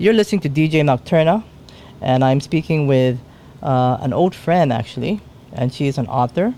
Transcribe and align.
You're 0.00 0.14
listening 0.14 0.40
to 0.40 0.48
DJ 0.48 0.80
Nocturna, 0.80 1.44
and 2.00 2.24
I'm 2.24 2.40
speaking 2.40 2.86
with 2.86 3.18
uh, 3.62 3.98
an 4.00 4.14
old 4.14 4.34
friend 4.34 4.72
actually, 4.72 5.20
and 5.52 5.74
she 5.74 5.88
is 5.88 5.98
an 5.98 6.06
author, 6.06 6.54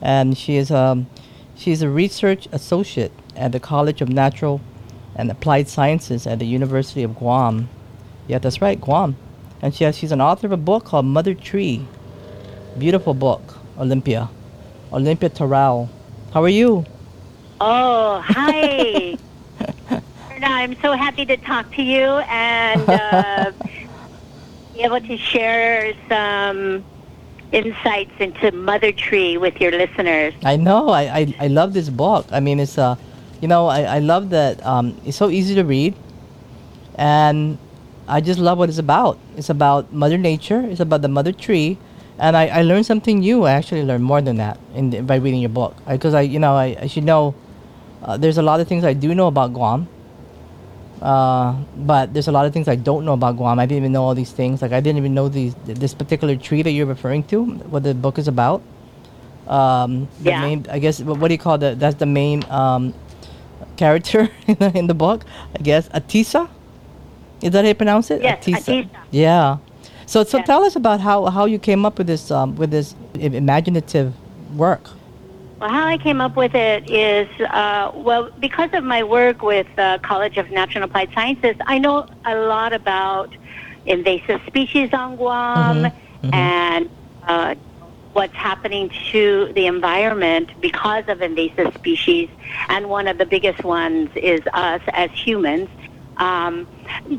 and 0.00 0.38
she 0.38 0.54
is 0.54 0.70
um, 0.70 1.08
she's 1.56 1.82
a 1.82 1.88
research 1.88 2.46
associate 2.52 3.10
at 3.34 3.50
the 3.50 3.58
College 3.58 4.00
of 4.00 4.08
Natural 4.08 4.60
and 5.16 5.32
Applied 5.32 5.66
Sciences 5.66 6.28
at 6.28 6.38
the 6.38 6.46
University 6.46 7.02
of 7.02 7.16
Guam. 7.16 7.68
Yeah, 8.28 8.38
that's 8.38 8.62
right, 8.62 8.80
Guam. 8.80 9.16
And 9.60 9.74
she 9.74 9.82
has, 9.82 9.98
she's 9.98 10.12
an 10.12 10.20
author 10.20 10.46
of 10.46 10.52
a 10.52 10.56
book 10.56 10.84
called 10.84 11.06
Mother 11.06 11.34
Tree. 11.34 11.84
Beautiful 12.78 13.14
book, 13.14 13.42
Olympia. 13.80 14.30
Olympia 14.92 15.28
Terrell. 15.28 15.90
How 16.32 16.44
are 16.44 16.48
you? 16.48 16.86
Oh, 17.60 18.22
hi. 18.24 19.18
I'm 20.44 20.76
so 20.80 20.92
happy 20.92 21.24
to 21.26 21.36
talk 21.36 21.72
to 21.74 21.82
you 21.82 22.04
and 22.28 22.88
uh, 22.90 23.52
be 24.74 24.82
able 24.82 25.00
to 25.00 25.16
share 25.16 25.94
some 26.08 26.84
insights 27.52 28.12
into 28.18 28.52
Mother 28.52 28.92
Tree 28.92 29.36
with 29.36 29.60
your 29.60 29.72
listeners. 29.72 30.34
I 30.44 30.56
know. 30.56 30.88
I, 30.90 31.02
I, 31.02 31.34
I 31.40 31.46
love 31.48 31.72
this 31.72 31.88
book. 31.88 32.26
I 32.30 32.40
mean, 32.40 32.60
it's 32.60 32.78
uh, 32.78 32.96
you 33.40 33.48
know, 33.48 33.66
I, 33.66 33.82
I 33.82 33.98
love 33.98 34.30
that 34.30 34.64
um, 34.64 35.00
it's 35.04 35.16
so 35.16 35.30
easy 35.30 35.54
to 35.54 35.64
read, 35.64 35.94
and 36.96 37.58
I 38.06 38.20
just 38.20 38.38
love 38.38 38.58
what 38.58 38.68
it's 38.68 38.78
about. 38.78 39.18
It's 39.36 39.50
about 39.50 39.92
Mother 39.92 40.18
Nature. 40.18 40.60
It's 40.60 40.80
about 40.80 41.02
the 41.02 41.08
Mother 41.08 41.32
Tree, 41.32 41.78
and 42.18 42.36
I, 42.36 42.48
I 42.48 42.62
learned 42.62 42.86
something 42.86 43.20
new. 43.20 43.44
I 43.44 43.52
actually 43.52 43.82
learned 43.82 44.04
more 44.04 44.20
than 44.20 44.36
that 44.36 44.58
in 44.74 44.90
the, 44.90 45.00
by 45.00 45.16
reading 45.16 45.40
your 45.40 45.50
book 45.50 45.74
because 45.88 46.14
I, 46.14 46.22
you 46.22 46.38
know 46.38 46.54
I, 46.54 46.76
I 46.82 46.86
should 46.86 47.04
know. 47.04 47.34
Uh, 48.02 48.16
there's 48.16 48.38
a 48.38 48.42
lot 48.42 48.60
of 48.60 48.68
things 48.68 48.84
I 48.84 48.94
do 48.94 49.14
know 49.14 49.26
about 49.26 49.52
Guam, 49.52 49.86
uh, 51.02 51.54
but 51.76 52.12
there's 52.14 52.28
a 52.28 52.32
lot 52.32 52.46
of 52.46 52.52
things 52.52 52.68
I 52.68 52.76
don't 52.76 53.04
know 53.04 53.14
about 53.14 53.36
Guam. 53.36 53.58
I 53.58 53.66
didn't 53.66 53.78
even 53.82 53.92
know 53.92 54.04
all 54.04 54.14
these 54.14 54.32
things. 54.32 54.62
Like 54.62 54.72
I 54.72 54.80
didn't 54.80 54.98
even 54.98 55.14
know 55.14 55.28
these 55.28 55.54
this 55.64 55.94
particular 55.94 56.36
tree 56.36 56.62
that 56.62 56.70
you're 56.72 56.86
referring 56.86 57.24
to. 57.24 57.44
What 57.44 57.82
the 57.82 57.94
book 57.94 58.18
is 58.18 58.28
about. 58.28 58.62
Um, 59.48 60.08
the 60.20 60.30
Yeah. 60.30 60.40
Main, 60.42 60.66
I 60.70 60.78
guess. 60.78 61.00
What, 61.00 61.18
what 61.18 61.28
do 61.28 61.34
you 61.34 61.38
call 61.38 61.58
that? 61.58 61.80
That's 61.80 61.96
the 61.96 62.06
main 62.06 62.44
um, 62.50 62.94
character 63.76 64.28
in 64.46 64.54
the, 64.56 64.78
in 64.78 64.86
the 64.86 64.94
book. 64.94 65.24
I 65.58 65.62
guess 65.62 65.88
Atisa. 65.88 66.48
Is 67.42 67.52
that 67.52 67.64
how 67.64 67.68
you 67.68 67.74
pronounce 67.74 68.10
it? 68.10 68.22
Yes, 68.22 68.44
Atisa. 68.44 68.88
Yeah. 69.10 69.58
So 70.06 70.24
so 70.24 70.38
Yes. 70.38 70.46
tell 70.46 70.64
us 70.64 70.76
about 70.76 71.00
how, 71.00 71.26
how 71.26 71.46
you 71.46 71.58
came 71.58 71.86
up 71.86 71.98
with 71.98 72.06
this 72.06 72.30
um, 72.30 72.56
with 72.56 72.70
this 72.70 72.94
imaginative 73.14 74.12
work. 74.56 74.90
Well, 75.60 75.70
how 75.70 75.86
I 75.86 75.98
came 75.98 76.20
up 76.20 76.36
with 76.36 76.54
it 76.54 76.88
is, 76.88 77.28
uh, 77.40 77.90
well, 77.94 78.30
because 78.38 78.70
of 78.72 78.82
my 78.82 79.02
work 79.02 79.42
with 79.42 79.66
uh, 79.76 79.98
College 79.98 80.38
of 80.38 80.50
Natural 80.50 80.82
and 80.84 80.90
Applied 80.90 81.10
Sciences, 81.14 81.56
I 81.66 81.78
know 81.78 82.06
a 82.24 82.34
lot 82.36 82.72
about 82.72 83.34
invasive 83.84 84.40
species 84.46 84.90
on 84.92 85.16
Guam 85.16 85.84
Mhm, 85.84 85.92
mhm. 86.24 86.34
and 86.34 86.90
uh, 87.26 87.54
what's 88.12 88.34
happening 88.34 88.90
to 89.12 89.52
the 89.54 89.66
environment 89.66 90.50
because 90.60 91.04
of 91.08 91.20
invasive 91.20 91.74
species. 91.74 92.28
And 92.68 92.88
one 92.88 93.06
of 93.06 93.18
the 93.18 93.26
biggest 93.26 93.62
ones 93.64 94.10
is 94.16 94.40
us 94.54 94.82
as 94.92 95.10
humans. 95.12 95.68
Um, 96.16 96.68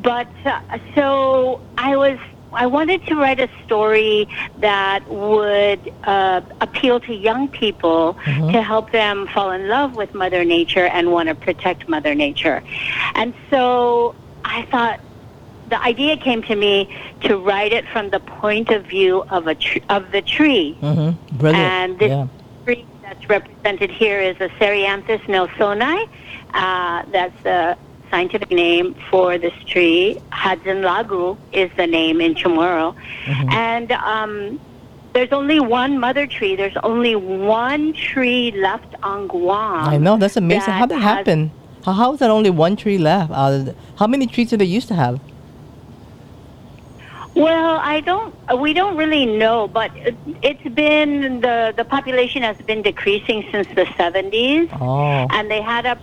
but 0.02 0.30
uh, 0.46 0.60
so 0.96 1.62
I 1.78 1.96
was 1.96 2.18
I 2.54 2.66
wanted 2.68 3.06
to 3.08 3.16
write 3.16 3.40
a 3.40 3.50
story 3.66 4.28
that 4.58 5.08
would 5.10 5.92
uh, 6.04 6.42
appeal 6.60 7.00
to 7.02 7.14
young 7.14 7.48
people 7.48 8.18
Mhm. 8.26 8.52
to 8.52 8.62
help 8.62 8.92
them 8.92 9.28
fall 9.28 9.52
in 9.52 9.68
love 9.68 9.96
with 9.96 10.14
Mother 10.14 10.44
Nature 10.44 10.86
and 10.88 11.12
want 11.12 11.30
to 11.30 11.36
protect 11.36 11.88
Mother 11.88 12.14
Nature. 12.14 12.62
And 13.16 13.34
so 13.50 14.16
I 14.44 14.64
thought 14.72 15.00
the 15.68 15.82
idea 15.82 16.18
came 16.18 16.42
to 16.44 16.56
me 16.56 16.94
to 17.22 17.38
write 17.38 17.72
it 17.72 17.88
from 17.88 18.10
the 18.10 18.20
point 18.20 18.70
of 18.70 18.86
view 18.86 19.24
of 19.30 19.48
a 19.48 19.56
tr- 19.56 19.80
of 19.90 20.12
the 20.12 20.22
tree. 20.22 20.78
Mm-hmm. 20.82 21.38
Brilliant. 21.38 21.64
And 21.64 22.00
this 22.00 22.10
yeah. 22.10 22.28
tree 22.66 22.86
that's 23.02 23.30
represented 23.30 23.90
here 23.90 24.20
is 24.20 24.36
a 24.42 24.50
Serianthes 24.60 25.22
nelsonii. 25.28 26.08
Uh, 26.54 27.04
that's 27.12 27.42
the 27.44 27.78
scientific 28.12 28.52
name 28.52 28.94
for 29.10 29.38
this 29.38 29.54
tree. 29.66 30.22
Hudson 30.32 30.82
lagu 30.82 31.38
is 31.54 31.72
the 31.78 31.88
name 31.88 32.22
in 32.22 32.36
Chamorro. 32.36 32.94
Mhm. 33.26 33.52
And 33.54 33.92
um, 33.94 34.60
there's 35.14 35.32
only 35.32 35.60
one 35.60 36.00
mother 36.00 36.28
tree. 36.28 36.56
There's 36.56 36.78
only 36.84 37.16
one 37.16 37.94
tree 37.94 38.52
left 38.52 38.94
on 39.02 39.28
Guam. 39.28 39.88
I 39.96 39.98
know 39.98 40.18
that's 40.18 40.38
amazing. 40.38 40.74
How 40.74 40.86
that 40.86 40.96
that 40.96 41.02
happen? 41.02 41.52
How 41.86 41.94
how 41.94 42.14
is 42.14 42.20
that 42.20 42.30
only 42.30 42.50
one 42.50 42.76
tree 42.76 42.98
left? 42.98 43.32
The, 43.32 43.76
how 43.98 44.08
many 44.08 44.28
trees 44.28 44.50
did 44.52 44.60
they 44.60 44.66
used 44.80 44.88
to 44.90 44.96
have? 44.96 45.20
Well, 47.34 47.80
I 47.82 48.02
don't. 48.02 48.36
We 48.60 48.74
don't 48.74 48.98
really 48.98 49.26
know, 49.26 49.68
but 49.68 49.96
it, 49.96 50.16
it's 50.42 50.68
been 50.76 51.40
the 51.40 51.74
the 51.76 51.86
population 51.86 52.42
has 52.44 52.58
been 52.70 52.82
decreasing 52.82 53.48
since 53.52 53.68
the 53.68 53.86
70s. 53.86 54.68
Oh. 54.82 55.28
and 55.32 55.50
they 55.50 55.62
had 55.62 55.86
a 55.86 55.98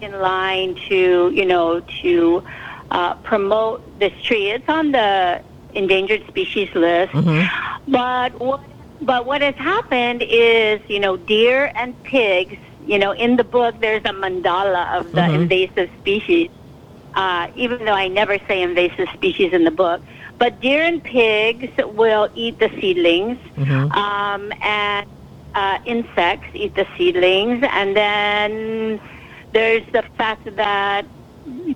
in 0.00 0.20
line 0.20 0.74
to 0.88 1.30
you 1.34 1.44
know 1.44 1.80
to 2.02 2.42
uh, 2.90 3.14
promote 3.16 3.98
this 3.98 4.12
tree. 4.22 4.50
It's 4.50 4.68
on 4.68 4.92
the 4.92 5.42
endangered 5.74 6.22
species 6.28 6.68
list, 6.74 7.12
Mhm. 7.12 7.50
but 7.86 8.38
what 8.40 8.60
but 9.00 9.26
what 9.26 9.42
has 9.42 9.54
happened 9.56 10.22
is 10.28 10.80
you 10.88 11.00
know 11.00 11.16
deer 11.16 11.70
and 11.76 12.00
pigs. 12.04 12.56
You 12.80 12.98
know, 12.98 13.12
in 13.12 13.36
the 13.36 13.44
book, 13.44 13.80
there's 13.80 14.02
a 14.04 14.12
mandala 14.12 14.98
of 14.98 15.12
the 15.14 15.28
Mhm. 15.28 15.34
invasive 15.34 15.90
species. 15.98 16.48
Uh, 17.14 17.48
even 17.56 17.80
though 17.84 17.92
I 17.92 18.08
never 18.08 18.38
say 18.46 18.62
invasive 18.62 19.08
species 19.14 19.52
in 19.52 19.64
the 19.64 19.70
book, 19.70 20.02
but 20.38 20.60
deer 20.60 20.82
and 20.82 21.02
pigs 21.02 21.68
will 21.78 22.28
eat 22.34 22.58
the 22.58 22.68
seedlings 22.80 23.38
Mhm. 23.56 23.94
um, 23.94 24.52
and 24.62 25.06
uh, 25.54 25.78
insects 25.86 26.48
eat 26.54 26.74
the 26.74 26.86
seedlings, 26.96 27.64
and 27.72 27.96
then 27.96 29.00
there's 29.56 29.90
the 29.90 30.02
fact 30.18 30.44
that 30.56 31.06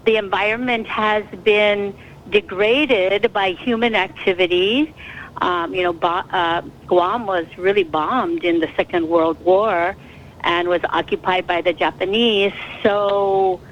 the 0.04 0.16
environment 0.16 0.86
has 0.86 1.24
been 1.42 1.96
degraded 2.28 3.32
by 3.32 3.52
human 3.52 3.94
activities. 3.94 4.88
Um, 5.40 5.74
you 5.74 5.84
know, 5.84 5.98
uh, 6.02 6.60
Guam 6.86 7.24
was 7.24 7.46
really 7.56 7.84
bombed 7.84 8.44
in 8.44 8.60
the 8.60 8.68
Second 8.76 9.08
World 9.08 9.42
War 9.46 9.96
and 10.42 10.68
was 10.68 10.82
occupied 10.90 11.46
by 11.46 11.62
the 11.62 11.72
Japanese. 11.72 12.52
So 12.82 13.62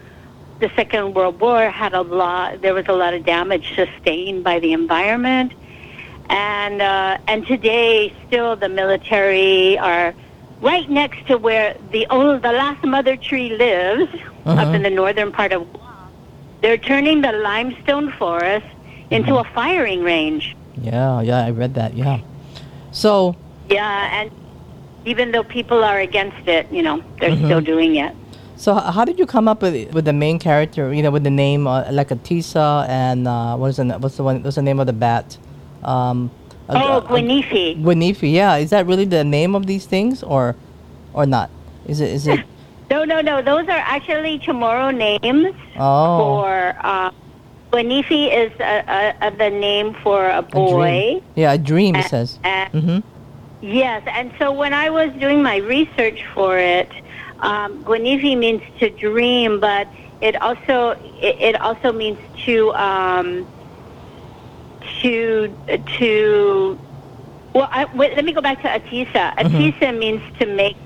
the 0.58 0.70
Second 0.74 1.12
World 1.12 1.38
War 1.38 1.68
had 1.68 1.92
a 1.92 2.00
lot. 2.00 2.62
There 2.62 2.72
was 2.72 2.86
a 2.88 2.94
lot 2.94 3.12
of 3.12 3.26
damage 3.26 3.74
sustained 3.74 4.42
by 4.42 4.58
the 4.58 4.72
environment, 4.72 5.52
and 6.30 6.80
uh, 6.80 7.18
and 7.28 7.46
today 7.46 8.14
still 8.26 8.56
the 8.56 8.70
military 8.70 9.76
are 9.76 10.14
right 10.60 10.88
next 10.90 11.26
to 11.28 11.38
where 11.38 11.76
the 11.92 12.06
old, 12.10 12.42
the 12.42 12.52
last 12.52 12.84
mother 12.84 13.16
tree 13.16 13.50
lives 13.56 14.12
up 14.46 14.58
Uh-huh. 14.58 14.72
in 14.74 14.82
the 14.82 14.90
northern 14.90 15.30
part 15.32 15.52
of 15.52 15.62
Guam. 15.72 15.84
They're 16.62 16.78
turning 16.78 17.20
the 17.22 17.32
limestone 17.32 18.10
forest 18.18 18.66
into 19.10 19.32
Mhm. 19.32 19.40
a 19.40 19.44
firing 19.54 20.02
range. 20.02 20.56
Yeah, 20.80 21.20
yeah, 21.22 21.44
I 21.44 21.50
read 21.50 21.74
that. 21.74 21.94
Yeah. 21.96 22.18
So, 22.90 23.36
Yeah, 23.70 24.20
and 24.22 24.30
even 25.04 25.30
though 25.32 25.42
people 25.44 25.84
are 25.84 26.00
against 26.00 26.48
it, 26.48 26.66
you 26.72 26.82
know, 26.82 27.02
they're 27.20 27.30
Mhm. 27.36 27.44
still 27.46 27.60
doing 27.60 27.96
it. 27.96 28.12
so 28.58 28.74
how 28.74 29.04
did 29.04 29.20
you 29.20 29.26
come 29.26 29.46
up 29.46 29.62
with 29.62 29.94
with 29.94 30.04
the 30.04 30.12
main 30.12 30.36
character? 30.40 30.90
You 30.92 31.02
know, 31.04 31.12
with 31.14 31.22
the 31.22 31.30
name 31.30 31.68
uh, 31.68 31.84
like 31.92 32.08
Atisa 32.10 32.88
and 32.88 33.28
uh, 33.28 33.54
what 33.54 33.68
is 33.70 33.76
the 33.76 33.84
what's 34.02 34.16
the 34.18 34.24
one? 34.26 34.42
What's 34.42 34.56
the 34.58 34.62
name 34.66 34.80
of 34.82 34.86
the 34.90 34.92
bat? 35.06 35.38
Um, 35.84 36.30
Oh, 36.68 36.98
a- 36.98 37.02
Guinifi. 37.02 37.80
Guinifi. 37.82 38.32
Yeah, 38.32 38.56
is 38.56 38.70
that 38.70 38.86
really 38.86 39.04
the 39.06 39.24
name 39.24 39.54
of 39.54 39.66
these 39.66 39.86
things, 39.86 40.22
or 40.22 40.54
or 41.14 41.26
not? 41.26 41.50
Is 41.86 42.00
it 42.00 42.10
is 42.12 42.26
it? 42.26 42.40
No, 42.90 43.04
no, 43.04 43.20
no. 43.20 43.42
Those 43.42 43.68
are 43.68 43.82
actually 43.84 44.38
Chamorro 44.38 44.88
names 44.96 45.54
Oh. 45.78 46.18
for. 46.18 46.74
Uh, 46.80 47.10
Guinifi 47.70 48.32
is 48.32 48.50
a, 48.60 49.14
a, 49.20 49.26
a, 49.26 49.30
the 49.36 49.50
name 49.50 49.92
for 50.02 50.24
a 50.24 50.38
a 50.38 50.42
boy. 50.42 50.80
dream. 50.80 51.22
Yeah, 51.36 51.52
a 51.52 51.58
dream. 51.58 51.96
It 51.96 52.06
says. 52.06 52.38
and- 52.44 52.72
Mm-hmm. 52.72 52.98
Yes, 53.60 54.02
and 54.06 54.32
so 54.38 54.52
when 54.52 54.72
I 54.72 54.88
was 54.88 55.10
doing 55.20 55.42
my 55.42 55.56
research 55.56 56.24
for 56.32 56.56
it, 56.56 56.88
um, 57.40 57.84
Guinifi 57.84 58.38
means 58.38 58.62
to 58.78 58.88
dream, 58.88 59.60
but 59.60 59.86
it 60.22 60.40
also 60.40 60.92
it, 61.20 61.36
it 61.40 61.60
also 61.60 61.92
means 61.92 62.18
to 62.46 62.72
um, 62.74 63.46
to 65.02 65.54
to. 65.98 66.78
Well, 67.54 67.68
I, 67.72 67.86
wait, 67.94 68.14
let 68.14 68.24
me 68.24 68.32
go 68.32 68.40
back 68.42 68.60
to 68.62 68.68
Atisa. 68.68 69.34
Atisa 69.36 69.96
means 69.98 70.20
to 70.38 70.46
make 70.46 70.76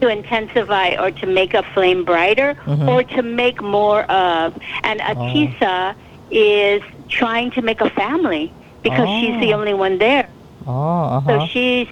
to 0.00 0.08
intensify 0.08 0.94
or 0.98 1.10
to 1.10 1.26
make 1.26 1.54
a 1.54 1.62
flame 1.74 2.04
brighter 2.04 2.54
Mhm. 2.66 2.88
or 2.88 3.02
to 3.16 3.22
make 3.22 3.60
more 3.62 4.02
of. 4.04 4.56
And 4.84 5.00
Atisa 5.00 5.94
is 6.30 6.82
trying 7.08 7.50
to 7.52 7.62
make 7.62 7.80
a 7.80 7.90
family 7.90 8.52
because 8.82 9.08
she's 9.20 9.40
the 9.40 9.54
Oh. 9.54 9.58
only 9.60 9.74
one 9.74 9.98
there. 9.98 10.28
Oh, 10.66 11.02
uh 11.04 11.20
So 11.26 11.46
she's 11.46 11.88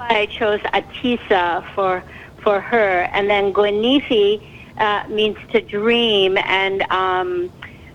I 0.00 0.26
chose 0.26 0.60
Atisa 0.72 1.62
for 1.74 2.02
for 2.42 2.60
her, 2.60 3.08
and 3.12 3.28
then 3.28 3.52
Guinifi 3.52 4.40
uh, 4.78 5.02
means 5.10 5.36
to 5.52 5.60
dream, 5.60 6.38
and 6.46 6.82
um, 6.90 7.50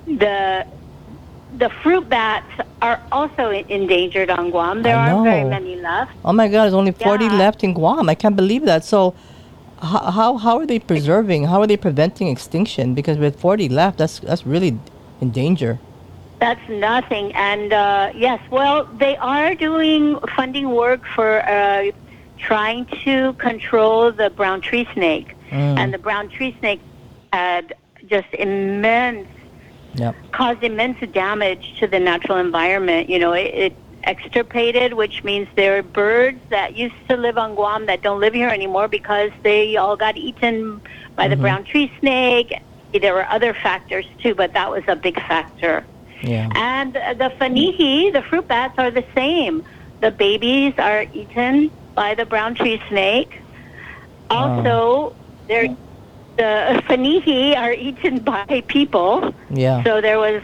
the 0.06 0.66
the 1.58 1.70
fruit 1.82 2.08
bats 2.10 2.52
are 2.82 3.02
also 3.12 3.50
endangered 3.50 4.30
on 4.30 4.52
Guam. 4.52 4.84
There 4.84 4.96
aren't 4.96 5.24
very 5.24 5.44
many 5.44 5.76
left. 5.78 6.12
Oh 6.24 6.34
my 6.34 6.48
God, 6.48 6.64
there's 6.64 6.74
only 6.74 6.92
40 6.92 7.26
Yeah. 7.26 7.34
left 7.34 7.64
in 7.64 7.74
Guam. 7.74 8.10
I 8.10 8.16
can't 8.16 8.36
believe 8.36 8.66
that. 8.66 8.84
So, 8.84 9.16
how, 9.82 10.12
how, 10.12 10.38
how 10.38 10.58
are 10.60 10.66
they 10.66 10.80
preserving? 10.80 11.46
How 11.46 11.62
are 11.62 11.68
they 11.68 11.78
preventing 11.78 12.28
extinction? 12.28 12.94
Because 12.94 13.18
with 13.18 13.40
40 13.40 13.70
left, 13.70 13.98
that's 13.98 14.20
that's 14.20 14.46
really 14.46 14.78
in 15.22 15.32
danger. 15.32 15.80
That's 16.40 16.68
nothing. 16.70 17.34
And 17.34 17.72
uh, 17.74 18.12
yes, 18.16 18.40
well, 18.52 18.86
they 18.86 19.16
are 19.18 19.56
doing 19.56 20.20
funding 20.36 20.70
work 20.72 21.02
for 21.16 21.42
uh, 21.48 21.92
trying 22.38 22.86
to 23.04 23.34
control 23.34 24.12
the 24.12 24.30
brown 24.30 24.62
tree 24.62 24.88
snake. 24.94 25.36
Mm. 25.52 25.78
And 25.80 25.94
the 25.94 25.98
brown 25.98 26.30
tree 26.30 26.56
snake 26.60 26.82
had 27.32 27.74
just 28.08 28.28
immense, 28.34 29.28
Yep. 29.96 30.16
caused 30.32 30.64
immense 30.64 31.00
damage 31.12 31.76
to 31.80 31.88
the 31.88 32.00
natural 32.00 32.38
environment. 32.38 33.10
You 33.10 33.20
know, 33.20 33.34
it, 33.34 33.54
it 33.54 33.74
extirpated, 34.04 34.94
which 34.94 35.24
means 35.24 35.48
there 35.56 35.78
are 35.80 35.84
birds 35.84 36.40
that 36.50 36.76
used 36.76 36.96
to 37.10 37.18
live 37.18 37.38
on 37.38 37.56
Guam 37.56 37.86
that 37.88 38.02
don't 38.02 38.20
live 38.20 38.34
here 38.34 38.50
anymore 38.50 38.88
because 38.88 39.32
they 39.44 39.78
all 39.78 39.96
got 39.96 40.16
eaten 40.18 40.80
by 41.16 41.28
the 41.28 41.36
Mhm. 41.36 41.42
brown 41.42 41.64
tree 41.64 41.92
snake. 42.00 42.54
There 42.94 43.14
were 43.14 43.28
other 43.30 43.54
factors 43.54 44.06
too, 44.22 44.36
but 44.36 44.54
that 44.54 44.70
was 44.70 44.84
a 44.88 44.96
big 44.96 45.16
factor. 45.28 45.84
Yeah. 46.22 46.50
And 46.56 46.94
the 46.94 47.32
fanihi, 47.40 48.12
the 48.14 48.22
fruit 48.22 48.48
bats, 48.48 48.78
are 48.78 48.92
the 48.92 49.04
same. 49.16 49.64
The 50.02 50.12
babies 50.12 50.74
are 50.78 51.06
eaten 51.14 51.72
by 51.96 52.16
the 52.16 52.26
brown 52.26 52.56
tree 52.56 52.82
snake. 52.90 53.42
Also, 54.30 55.14
they're, 55.48 55.76
the 56.38 56.82
fanihi 56.88 57.56
are 57.56 57.74
eaten 57.74 58.20
by 58.24 58.64
people. 58.68 59.34
Yeah. 59.50 59.84
So 59.84 60.02
there 60.02 60.20
was, 60.20 60.42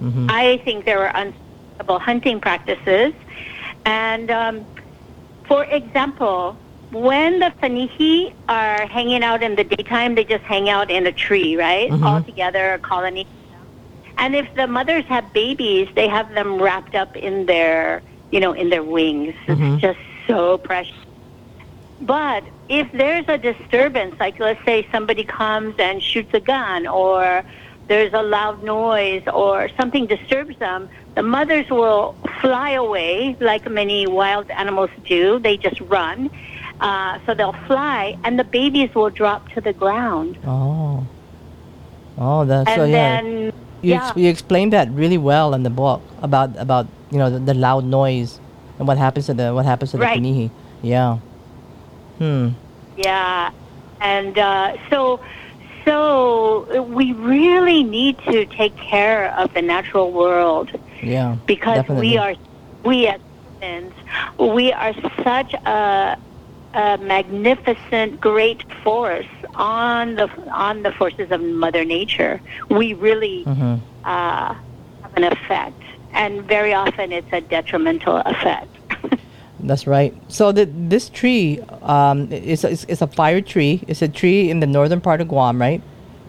hmm 0.00 0.26
I 0.28 0.60
think 0.64 0.84
there 0.84 0.98
were 0.98 1.14
unsustainable 1.14 1.98
hunting 1.98 2.40
practices. 2.40 3.12
And 3.84 4.30
um, 4.30 4.66
for 5.44 5.64
example, 5.64 6.58
when 6.90 7.38
the 7.40 7.52
fanihi 7.62 8.32
are 8.48 8.86
hanging 8.86 9.22
out 9.22 9.42
in 9.42 9.56
the 9.56 9.64
daytime, 9.64 10.14
they 10.14 10.24
just 10.24 10.44
hang 10.44 10.68
out 10.68 10.90
in 10.90 11.06
a 11.06 11.12
tree, 11.12 11.56
right? 11.56 11.90
Mhm. 11.90 12.04
All 12.04 12.20
together, 12.22 12.74
a 12.74 12.78
colony. 12.78 13.26
And 14.18 14.34
if 14.34 14.46
the 14.54 14.66
mothers 14.66 15.04
have 15.08 15.32
babies, 15.32 15.88
they 15.96 16.08
have 16.08 16.34
them 16.34 16.60
wrapped 16.60 16.94
up 16.94 17.16
in 17.16 17.46
their, 17.46 18.02
you 18.30 18.40
know, 18.40 18.52
in 18.52 18.70
their 18.70 18.82
wings. 18.84 19.34
Mhm. 19.48 19.74
It's 19.74 19.80
just 19.82 19.98
so 20.26 20.58
precious. 20.58 20.94
But 22.00 22.44
if 22.72 22.90
there's 22.92 23.26
a 23.28 23.36
disturbance, 23.36 24.14
like 24.18 24.38
let's 24.40 24.64
say 24.64 24.86
somebody 24.90 25.24
comes 25.24 25.74
and 25.78 26.02
shoots 26.02 26.32
a 26.32 26.40
gun, 26.40 26.86
or 26.86 27.42
there's 27.88 28.12
a 28.14 28.22
loud 28.22 28.62
noise, 28.64 29.22
or 29.32 29.68
something 29.76 30.06
disturbs 30.06 30.56
them, 30.58 30.88
the 31.14 31.22
mothers 31.22 31.68
will 31.68 32.14
fly 32.40 32.70
away, 32.70 33.36
like 33.40 33.70
many 33.70 34.06
wild 34.06 34.50
animals 34.50 34.90
do. 35.04 35.38
They 35.38 35.56
just 35.58 35.80
run. 35.82 36.30
Uh, 36.80 37.18
so 37.26 37.34
they'll 37.34 37.60
fly, 37.68 38.16
and 38.24 38.38
the 38.38 38.44
babies 38.44 38.90
will 38.94 39.10
drop 39.10 39.48
to 39.50 39.60
the 39.60 39.74
ground. 39.74 40.38
Oh. 40.46 41.06
Oh, 42.18 42.44
that's 42.44 42.68
And 42.70 42.78
so 42.78 42.84
yeah. 42.84 42.92
then, 42.92 43.26
You, 43.36 43.52
yeah. 43.82 44.08
ex- 44.08 44.16
you 44.16 44.28
explained 44.28 44.72
that 44.72 44.90
really 44.90 45.18
well 45.18 45.52
in 45.54 45.62
the 45.62 45.70
book 45.70 46.00
about 46.22 46.56
about 46.56 46.86
you 47.10 47.18
know 47.18 47.28
the, 47.30 47.38
the 47.38 47.54
loud 47.54 47.84
noise 47.84 48.40
and 48.78 48.88
what 48.88 48.96
happens 48.96 49.26
to 49.26 49.34
the 49.34 49.52
what 49.52 49.64
happens 49.66 49.90
to 49.92 49.96
the 49.98 50.02
Right. 50.02 50.50
Yeah. 50.82 51.18
Hmm. 52.22 52.48
Yeah, 52.96 53.50
and 54.00 54.38
uh, 54.38 54.74
so 54.90 55.20
so 55.84 56.82
we 56.82 57.12
really 57.12 57.82
need 57.82 58.18
to 58.30 58.46
take 58.46 58.76
care 58.76 59.34
of 59.38 59.52
the 59.54 59.62
natural 59.62 60.12
world 60.12 60.70
Yeah. 61.02 61.36
because 61.46 61.76
definitely. 61.76 62.10
we 62.10 62.18
are 62.18 62.34
we 62.84 63.06
as 63.08 63.20
humans 63.60 63.92
we 64.38 64.72
are 64.72 64.94
such 65.24 65.54
a, 65.66 66.16
a 66.74 66.98
magnificent 66.98 68.20
great 68.20 68.62
force 68.84 69.26
on 69.54 70.14
the 70.16 70.28
on 70.52 70.82
the 70.82 70.92
forces 70.92 71.30
of 71.30 71.40
Mother 71.42 71.84
Nature. 71.84 72.40
We 72.70 72.94
really 72.94 73.44
hmm 73.44 73.76
uh, 74.04 74.54
have 75.02 75.12
an 75.16 75.24
effect, 75.24 75.82
and 76.12 76.42
very 76.46 76.72
often 76.74 77.12
it's 77.12 77.32
a 77.32 77.40
detrimental 77.40 78.22
effect. 78.26 78.76
That's 79.62 79.86
right. 79.86 80.12
So 80.28 80.50
the, 80.52 80.64
this 80.66 81.08
tree 81.08 81.60
um, 81.82 82.30
is, 82.32 82.64
is 82.64 82.84
is 82.86 83.00
a 83.00 83.06
fire 83.06 83.40
tree. 83.40 83.82
It's 83.86 84.02
a 84.02 84.08
tree 84.08 84.50
in 84.50 84.60
the 84.60 84.66
northern 84.66 85.00
part 85.00 85.20
of 85.20 85.28
Guam, 85.28 85.60
right? 85.60 85.80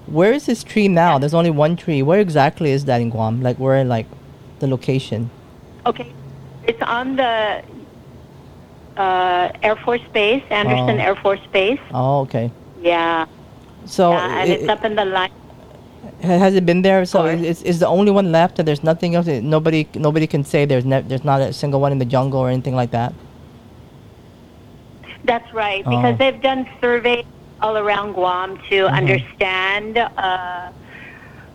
Where 0.05 0.33
is 0.33 0.45
this 0.45 0.63
tree 0.63 0.87
now? 0.87 1.17
There's 1.17 1.33
only 1.33 1.49
one 1.49 1.75
tree. 1.75 2.03
Where 2.03 2.19
exactly 2.19 2.71
is 2.71 2.85
that 2.85 3.01
in 3.01 3.09
Guam? 3.09 3.41
Like 3.41 3.57
where, 3.57 3.83
like, 3.83 4.05
the 4.59 4.67
location? 4.67 5.29
Okay, 5.85 6.11
it's 6.67 6.81
on 6.83 7.15
the 7.15 7.63
uh, 8.97 9.51
Air 9.63 9.75
Force 9.77 10.01
Base, 10.13 10.43
Andersen 10.49 10.99
Oh. 10.99 11.03
Air 11.03 11.15
Force 11.15 11.39
Base. 11.51 11.79
Oh, 11.93 12.21
okay. 12.21 12.51
Yeah, 12.81 13.25
So 13.85 14.11
yeah, 14.11 14.41
and 14.41 14.51
it- 14.51 14.59
it's 14.61 14.69
up 14.69 14.83
in 14.85 14.95
the 14.95 15.05
line. 15.05 15.31
Has 16.21 16.55
it 16.55 16.65
been 16.65 16.81
there? 16.83 17.03
So 17.05 17.25
is, 17.25 17.61
is 17.63 17.79
the 17.79 17.87
only 17.87 18.11
one 18.11 18.31
left, 18.31 18.59
and 18.59 18.67
there's 18.67 18.83
nothing 18.83 19.15
else. 19.15 19.27
Nobody, 19.27 19.87
nobody 19.95 20.27
can 20.27 20.43
say 20.45 20.63
there's 20.65 20.85
ne- 20.85 21.01
there's 21.01 21.23
not 21.25 21.41
a 21.41 21.51
single 21.51 21.81
one 21.81 21.91
in 21.91 21.99
the 21.99 22.05
jungle 22.05 22.39
or 22.39 22.49
anything 22.49 22.75
like 22.75 22.91
that. 22.91 23.13
That's 25.23 25.51
right, 25.53 25.83
because 25.83 26.15
Oh. 26.15 26.17
they've 26.17 26.41
done 26.41 26.67
surveys 26.81 27.23
all 27.61 27.77
around 27.77 28.13
Guam 28.13 28.57
to 28.69 28.87
Mhm. 28.87 28.91
understand, 28.93 29.97
uh, 29.97 30.09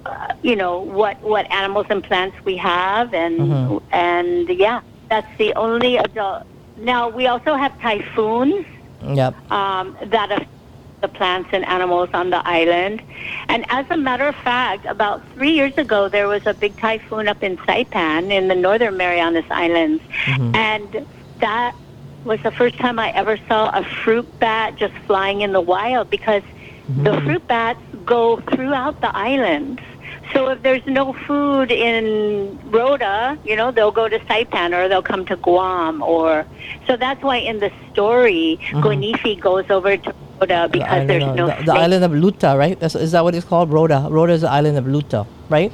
uh, 0.06 0.10
you 0.42 0.56
know, 0.56 0.78
what 0.80 1.16
what 1.22 1.46
animals 1.52 1.86
and 1.90 2.02
plants 2.02 2.36
we 2.44 2.56
have, 2.56 3.12
and 3.12 3.38
Mhm. 3.40 3.80
and 3.92 4.48
yeah, 4.48 4.80
that's 5.10 5.28
the 5.38 5.52
only 5.54 5.96
adult. 5.98 6.44
Now 6.76 7.08
we 7.08 7.26
also 7.26 7.54
have 7.54 7.72
typhoons. 7.80 8.64
Yep. 9.00 9.34
um, 9.52 9.96
that 10.06 10.32
affect 10.32 10.50
the 11.02 11.08
plants 11.08 11.48
and 11.52 11.64
animals 11.68 12.08
on 12.12 12.30
the 12.30 12.42
island. 12.44 13.00
And 13.48 13.64
as 13.70 13.86
a 13.90 13.96
matter 13.96 14.26
of 14.26 14.34
fact, 14.34 14.84
about 14.86 15.22
three 15.34 15.52
years 15.52 15.72
ago, 15.76 16.08
there 16.08 16.26
was 16.26 16.42
a 16.46 16.52
big 16.52 16.76
typhoon 16.80 17.28
up 17.28 17.42
in 17.42 17.56
Saipan 17.58 18.32
in 18.32 18.48
the 18.48 18.56
northern 18.56 18.96
Marianas 18.96 19.44
Islands. 19.50 20.02
Mhm. 20.26 20.56
And 20.56 21.06
that 21.40 21.74
was 22.28 22.38
the 22.42 22.50
first 22.52 22.76
time 22.78 22.98
I 22.98 23.10
ever 23.22 23.36
saw 23.48 23.70
a 23.70 23.82
fruit 24.04 24.28
bat 24.38 24.76
just 24.76 24.94
flying 25.08 25.40
in 25.40 25.52
the 25.52 25.60
wild 25.74 26.10
because 26.10 26.42
the 27.04 27.10
Mhm. 27.12 27.24
fruit 27.24 27.44
bats 27.48 27.80
go 28.04 28.36
throughout 28.52 29.00
the 29.00 29.10
islands. 29.16 29.80
So 30.32 30.48
if 30.52 30.62
there's 30.62 30.86
no 30.86 31.14
food 31.26 31.70
in 31.72 32.58
Rota, 32.70 33.38
you 33.48 33.56
know, 33.56 33.70
they'll 33.70 33.96
go 34.02 34.08
to 34.14 34.18
Saipan 34.28 34.68
or 34.76 34.86
they'll 34.88 35.08
come 35.12 35.24
to 35.32 35.36
Guam 35.36 36.02
or 36.02 36.44
so 36.86 36.96
that's 36.96 37.22
why 37.22 37.36
in 37.50 37.56
the 37.64 37.70
story 37.90 38.60
Mhm. 38.60 38.82
Guinifi 38.84 39.40
goes 39.40 39.64
over 39.70 39.96
to 39.96 40.10
Rota 40.40 40.68
because 40.70 40.88
island 40.92 41.10
there's 41.10 41.24
of, 41.24 41.36
no 41.36 41.46
the, 41.48 41.56
the 41.64 41.72
island 41.84 42.04
of 42.04 42.12
Luta, 42.12 42.50
right? 42.58 42.78
That's, 42.78 42.94
is 42.94 43.12
that 43.12 43.24
what 43.24 43.34
it's 43.34 43.46
called? 43.52 43.72
Rota. 43.72 44.06
Rota 44.10 44.32
is 44.34 44.42
the 44.42 44.50
island 44.50 44.76
of 44.76 44.84
Luta, 44.84 45.26
right? 45.48 45.72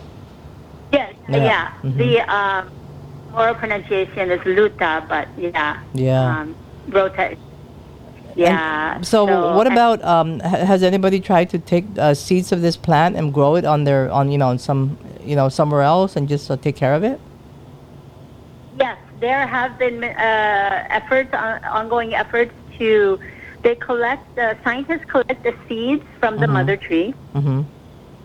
Yes, 0.92 1.12
Yeah. 1.28 1.36
yeah. 1.50 1.68
Mhm. 1.82 1.96
The 1.98 2.12
um, 2.32 2.64
oral 3.36 3.54
pronunciation 3.54 4.30
is 4.30 4.40
Luta, 4.40 5.06
but 5.08 5.28
yeah. 5.36 5.80
Yeah. 5.94 6.40
Um, 6.40 6.56
Rota. 6.88 7.36
Yeah. 8.36 9.00
So, 9.02 9.24
what 9.56 9.66
and- 9.66 9.74
about 9.74 10.02
um, 10.02 10.40
has 10.40 10.82
anybody 10.82 11.20
tried 11.20 11.50
to 11.50 11.58
take 11.58 11.84
uh, 11.98 12.14
seeds 12.14 12.50
of 12.52 12.62
this 12.62 12.76
plant 12.76 13.16
and 13.16 13.32
grow 13.32 13.54
it 13.54 13.64
on 13.64 13.84
their 13.84 14.10
on 14.10 14.30
you 14.30 14.38
know 14.38 14.48
on 14.48 14.58
some 14.58 14.98
you 15.22 15.36
know 15.36 15.48
somewhere 15.48 15.82
else 15.82 16.16
and 16.16 16.28
just 16.28 16.50
uh, 16.50 16.56
take 16.56 16.76
care 16.76 16.94
of 16.94 17.04
it? 17.04 17.20
Yes, 18.78 18.98
there 19.20 19.46
have 19.46 19.78
been 19.78 20.02
uh, 20.02 20.86
efforts, 20.90 21.32
on, 21.32 21.62
ongoing 21.64 22.14
efforts 22.14 22.52
to. 22.78 23.18
They 23.62 23.76
collect. 23.76 24.36
Uh, 24.38 24.54
scientists 24.62 25.04
collect 25.08 25.42
the 25.42 25.54
seeds 25.68 26.04
from 26.20 26.36
the 26.38 26.46
Mhm. 26.46 26.52
mother 26.52 26.76
tree, 26.76 27.14
Mm-hmm. 27.34 27.62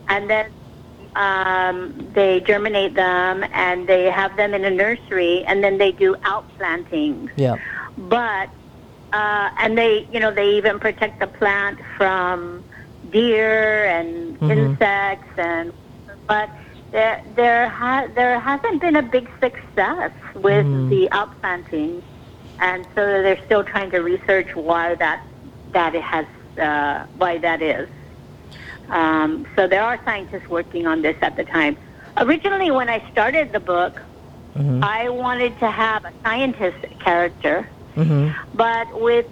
and 0.09 0.29
then 0.29 0.51
um, 1.19 1.93
they 2.15 2.41
germinate 2.41 2.95
them, 2.95 3.45
and 3.53 3.87
they 3.87 4.05
have 4.05 4.37
them 4.37 4.53
in 4.53 4.63
a 4.65 4.71
nursery, 4.71 5.43
and 5.45 5.63
then 5.63 5.77
they 5.77 5.91
do 5.91 6.15
outplantings. 6.25 7.29
Yeah. 7.37 7.57
But 7.97 8.49
uh, 9.13 9.49
and 9.59 9.77
they, 9.77 10.07
you 10.11 10.19
know, 10.19 10.31
they 10.33 10.49
even 10.57 10.79
protect 10.79 11.19
the 11.19 11.27
plant 11.27 11.79
from 11.97 12.63
deer 13.09 13.85
and 13.85 14.39
Mhm. 14.39 14.51
insects, 14.73 15.33
and 15.37 15.71
but 16.27 16.49
there 16.91 17.21
there 17.35 17.69
ha- 17.69 18.07
there 18.15 18.39
hasn't 18.39 18.81
been 18.81 18.95
a 18.95 19.03
big 19.03 19.29
success 19.41 20.11
with 20.35 20.67
Mhm. 20.67 20.89
the 20.89 21.09
outplanting, 21.11 22.03
and 22.59 22.85
so 22.95 23.01
they're 23.23 23.39
still 23.45 23.63
trying 23.63 23.91
to 23.91 23.99
research 23.99 24.55
why 24.55 24.95
that 24.95 25.21
that 25.73 25.95
it 25.95 26.03
has 26.03 26.25
uh, 26.61 27.05
why 27.13 27.37
that 27.39 27.61
is. 27.61 27.89
Um, 28.91 29.45
so 29.55 29.67
there 29.67 29.83
are 29.83 29.99
scientists 30.05 30.49
working 30.49 30.87
on 30.87 31.01
this 31.01 31.15
at 31.21 31.35
the 31.35 31.43
time. 31.43 31.77
Originally, 32.17 32.71
when 32.71 32.89
I 32.89 33.03
started 33.11 33.51
the 33.51 33.59
book, 33.59 34.01
Mm-hmm. 34.57 34.83
I 34.83 35.09
wanted 35.09 35.57
to 35.59 35.69
have 35.69 36.03
a 36.05 36.11
scientist 36.23 36.77
character, 36.99 37.67
Mm-hmm. 37.95 38.29
but 38.55 38.87
with 38.99 39.27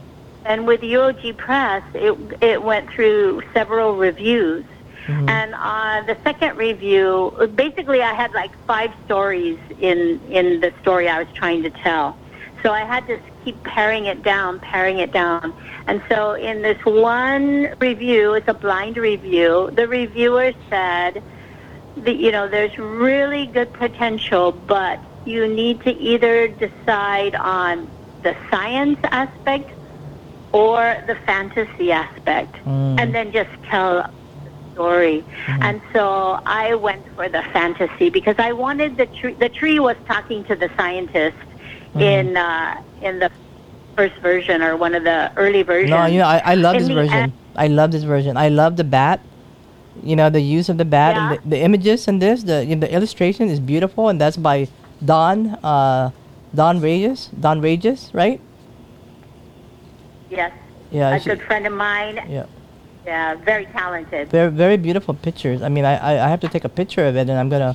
and 0.45 0.65
with 0.67 0.81
UOG 0.81 1.35
Press, 1.37 1.83
it 1.95 2.13
it 2.41 2.61
went 2.63 2.89
through 2.91 3.41
several 3.53 3.95
reviews, 3.97 4.63
Mhm. 5.07 5.29
And 5.29 5.55
uh, 5.55 6.01
the 6.05 6.17
second 6.23 6.57
review, 6.57 7.33
basically, 7.55 8.01
I 8.01 8.13
had 8.13 8.31
like 8.33 8.51
five 8.67 8.91
stories 9.05 9.57
in 9.79 10.19
in 10.29 10.59
the 10.61 10.71
story 10.81 11.09
I 11.09 11.17
was 11.23 11.31
trying 11.33 11.63
to 11.63 11.69
tell. 11.71 12.15
So 12.61 12.71
I 12.71 12.83
had 12.93 13.07
to 13.07 13.19
keep 13.47 13.63
paring 13.63 14.07
it 14.07 14.23
down, 14.23 14.59
paring 14.59 14.99
it 14.99 15.13
down. 15.13 15.53
And 15.87 16.01
so 16.09 16.33
in 16.33 16.61
this 16.63 16.83
one 16.83 17.69
review, 17.79 18.33
it's 18.33 18.49
a 18.49 18.53
blind 18.53 18.97
review. 18.97 19.71
The 19.73 19.87
reviewer 19.87 20.51
said, 20.69 21.23
that, 21.95 22.17
you 22.17 22.29
know, 22.31 22.47
there's 22.49 22.77
really 22.77 23.45
good 23.47 23.71
potential, 23.73 24.51
but 24.51 24.99
you 25.25 25.47
need 25.47 25.81
to 25.81 25.91
either 25.97 26.49
decide 26.49 27.35
on 27.35 27.89
the 28.21 28.35
science 28.51 28.99
aspect 29.05 29.71
or 30.51 31.01
the 31.07 31.15
fantasy 31.25 31.91
aspect, 31.91 32.53
Mm. 32.65 32.99
and 32.99 33.15
then 33.15 33.31
just 33.31 33.49
tell 33.69 33.93
the 34.43 34.51
story. 34.73 35.23
And 35.61 35.81
so 35.93 36.39
I 36.45 36.75
went 36.75 37.03
for 37.15 37.29
the 37.29 37.43
fantasy 37.53 38.09
because 38.09 38.35
I 38.37 38.51
wanted 38.51 38.97
the 38.97 39.07
tree. 39.07 39.33
The 39.33 39.49
tree 39.49 39.79
was 39.79 39.95
talking 40.05 40.43
to 40.45 40.55
the 40.55 40.69
scientist 40.77 41.37
in 42.01 42.37
uh, 42.37 42.81
in 43.01 43.19
the 43.19 43.31
first 43.95 44.15
version 44.21 44.61
or 44.61 44.75
one 44.77 44.93
of 44.95 45.03
the 45.03 45.31
early 45.37 45.63
versions. 45.63 45.89
No, 45.89 46.05
you 46.05 46.19
know, 46.19 46.25
I, 46.27 46.41
I 46.45 46.55
love 46.55 46.75
In 46.75 46.81
this 46.83 46.91
version. 46.91 47.13
end- 47.13 47.33
I 47.55 47.67
love 47.67 47.91
this 47.91 48.03
version. 48.03 48.37
I 48.37 48.49
love 48.49 48.77
the 48.77 48.83
bat. 48.83 49.19
You 50.03 50.15
know, 50.15 50.29
the 50.29 50.39
use 50.41 50.69
of 50.69 50.77
the 50.77 50.85
bat 50.85 51.15
Yeah. 51.15 51.31
and 51.33 51.43
the, 51.43 51.49
the 51.57 51.59
images 51.63 52.07
in 52.07 52.19
this, 52.19 52.43
the 52.43 52.63
you 52.63 52.75
know, 52.75 52.81
the 52.81 52.93
illustration 52.93 53.49
is 53.49 53.59
beautiful, 53.59 54.09
and 54.09 54.21
that's 54.21 54.37
by 54.37 54.67
Don 55.03 55.57
uh, 55.63 56.11
Don 56.53 56.79
Regis. 56.81 57.29
Don 57.39 57.61
Regis, 57.61 58.11
right? 58.13 58.39
yes, 60.29 60.51
Yeah, 60.91 61.15
a 61.15 61.19
she- 61.19 61.29
good 61.29 61.41
friend 61.41 61.65
of 61.67 61.73
mine. 61.73 62.21
yeah. 62.29 62.45
Yeah, 63.05 63.35
very 63.35 63.65
talented. 63.67 64.29
Very 64.29 64.51
very 64.51 64.75
beautiful 64.75 65.13
pictures. 65.13 65.61
I 65.61 65.69
mean, 65.69 65.85
I, 65.85 65.95
I, 65.95 66.25
I 66.25 66.27
have 66.29 66.41
to 66.41 66.49
take 66.49 66.65
a 66.65 66.69
picture 66.69 67.05
of 67.07 67.15
it, 67.15 67.21
and 67.29 67.39
I'm 67.39 67.47
gonna 67.47 67.73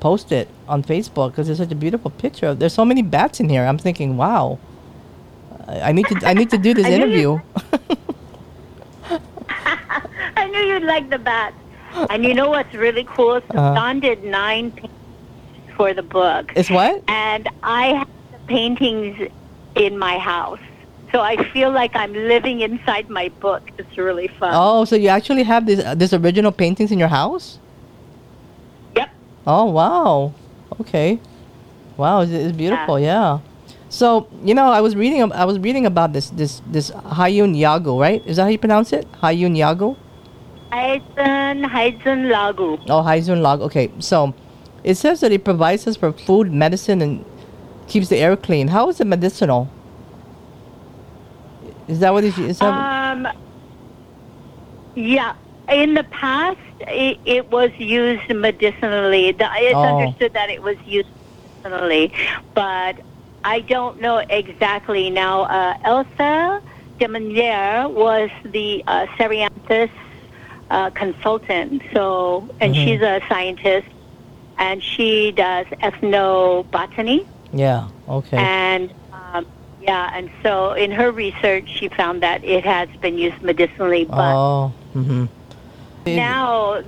post 0.00 0.32
it 0.32 0.48
on 0.68 0.82
Facebook 0.82 1.30
because 1.32 1.48
it's 1.48 1.58
such 1.58 1.72
a 1.72 1.74
beautiful 1.76 2.10
picture. 2.10 2.54
There's 2.54 2.72
so 2.74 2.84
many 2.84 3.02
bats 3.02 3.40
in 3.40 3.48
here. 3.48 3.64
I'm 3.64 3.78
thinking, 3.78 4.16
wow. 4.16 4.58
I 5.68 5.92
need 5.92 6.06
to 6.06 6.16
I 6.26 6.34
need 6.34 6.50
to 6.50 6.58
do 6.58 6.74
this 6.78 6.86
I 6.86 6.90
interview. 6.92 7.38
I 10.36 10.46
knew 10.46 10.58
you'd 10.60 10.84
like 10.84 11.10
the 11.10 11.18
bat. 11.18 11.54
And 12.08 12.24
you 12.24 12.34
know 12.34 12.48
what's 12.50 12.74
really 12.74 13.04
cool? 13.04 13.40
So 13.40 13.46
Uh-huh. 13.58 13.74
Don 13.74 14.00
did 14.00 14.24
nine 14.24 14.70
paintings 14.72 14.94
for 15.76 15.92
the 15.94 16.02
book. 16.02 16.52
it's 16.56 16.70
what? 16.70 17.02
and 17.08 17.48
I 17.62 17.86
have 17.98 18.08
the 18.32 18.38
paintings 18.46 19.28
in 19.74 19.98
my 19.98 20.18
house. 20.18 20.60
So 21.12 21.20
I 21.20 21.36
feel 21.52 21.70
like 21.72 21.96
I'm 21.96 22.12
living 22.12 22.60
inside 22.60 23.10
my 23.10 23.28
book. 23.40 23.62
It's 23.78 23.96
really 23.98 24.28
fun. 24.28 24.52
Oh, 24.54 24.84
so 24.84 24.94
you 24.94 25.08
actually 25.08 25.42
have 25.42 25.66
this 25.66 25.80
uh, 25.84 25.94
this 25.94 26.12
original 26.12 26.52
paintings 26.52 26.92
in 26.92 26.98
your 27.00 27.08
house? 27.08 27.58
Oh 29.46 29.66
wow. 29.66 30.34
Okay. 30.80 31.20
Wow, 31.96 32.20
it's, 32.20 32.32
it's 32.32 32.56
beautiful. 32.56 32.98
Yeah. 32.98 33.40
So 33.88 34.28
you 34.44 34.54
know, 34.54 34.66
I 34.70 34.80
was 34.80 34.94
reading. 34.96 35.32
I 35.32 35.44
was 35.44 35.58
reading 35.58 35.86
about 35.86 36.12
this 36.12 36.30
this 36.30 36.62
this 36.66 36.90
Hayun 36.90 37.56
Yago, 37.56 38.00
right? 38.00 38.24
Is 38.26 38.36
that 38.36 38.44
how 38.44 38.48
you 38.48 38.58
pronounce 38.58 38.92
it? 38.92 39.10
Hayun 39.20 39.56
Yago? 39.56 39.96
Heisen, 40.70 41.66
Heisen 41.66 42.30
Lagu. 42.30 42.80
Oh, 42.88 43.02
Haizun 43.02 43.42
Log. 43.42 43.60
Okay, 43.60 43.90
so 43.98 44.32
it 44.84 44.94
says 44.94 45.20
that 45.20 45.32
it 45.32 45.44
provides 45.44 45.86
us 45.86 45.96
for 45.96 46.12
food, 46.12 46.52
medicine, 46.52 47.02
and 47.02 47.24
keeps 47.88 48.08
the 48.08 48.16
air 48.16 48.36
clean. 48.36 48.68
How 48.68 48.88
is 48.88 49.00
it 49.00 49.06
medicinal? 49.06 49.68
Is 51.88 51.98
that 51.98 52.12
what 52.12 52.22
it 52.22 52.38
is? 52.38 52.60
That 52.60 52.66
Um, 52.72 53.26
yeah. 54.94 55.34
In 55.68 55.94
the 55.94 56.04
past, 56.04 56.58
it, 56.88 57.20
it 57.24 57.50
was 57.50 57.70
used 57.78 58.28
medicinally. 58.28 59.28
It's 59.28 59.40
Oh. 59.74 59.84
understood 59.84 60.32
that 60.34 60.50
it 60.50 60.62
was 60.62 60.76
used 60.84 61.08
medicinally, 61.64 62.12
but 62.54 63.00
I 63.44 63.60
don't 63.60 64.00
know 64.00 64.22
exactly. 64.28 65.10
Now, 65.10 65.42
uh, 65.44 65.74
Elsa 65.84 66.60
de 66.98 67.06
Manier 67.08 67.90
was 67.90 68.30
the 68.44 68.82
uh, 68.86 69.06
Serianthes 69.18 69.90
uh, 70.70 70.90
consultant, 70.90 71.82
so, 71.92 72.48
and 72.60 72.74
Mhm. 72.74 72.84
she's 72.84 73.00
a 73.02 73.20
scientist, 73.28 73.86
and 74.58 74.82
she 74.82 75.32
does 75.32 75.66
ethnobotany. 75.82 77.20
yeah. 77.52 77.88
Okay. 78.08 78.36
And 78.36 78.92
um, 79.34 79.46
yeah, 79.78 80.10
and 80.14 80.30
so 80.42 80.72
in 80.72 80.90
her 80.92 81.10
research, 81.10 81.68
she 81.68 81.88
found 81.88 82.22
that 82.22 82.44
it 82.44 82.64
has 82.64 82.88
been 83.00 83.18
used 83.18 83.40
medicinally, 83.42 84.04
but 84.04 84.36
oh. 84.36 84.74
Mm-hmm. 84.94 85.24
Now 86.06 86.82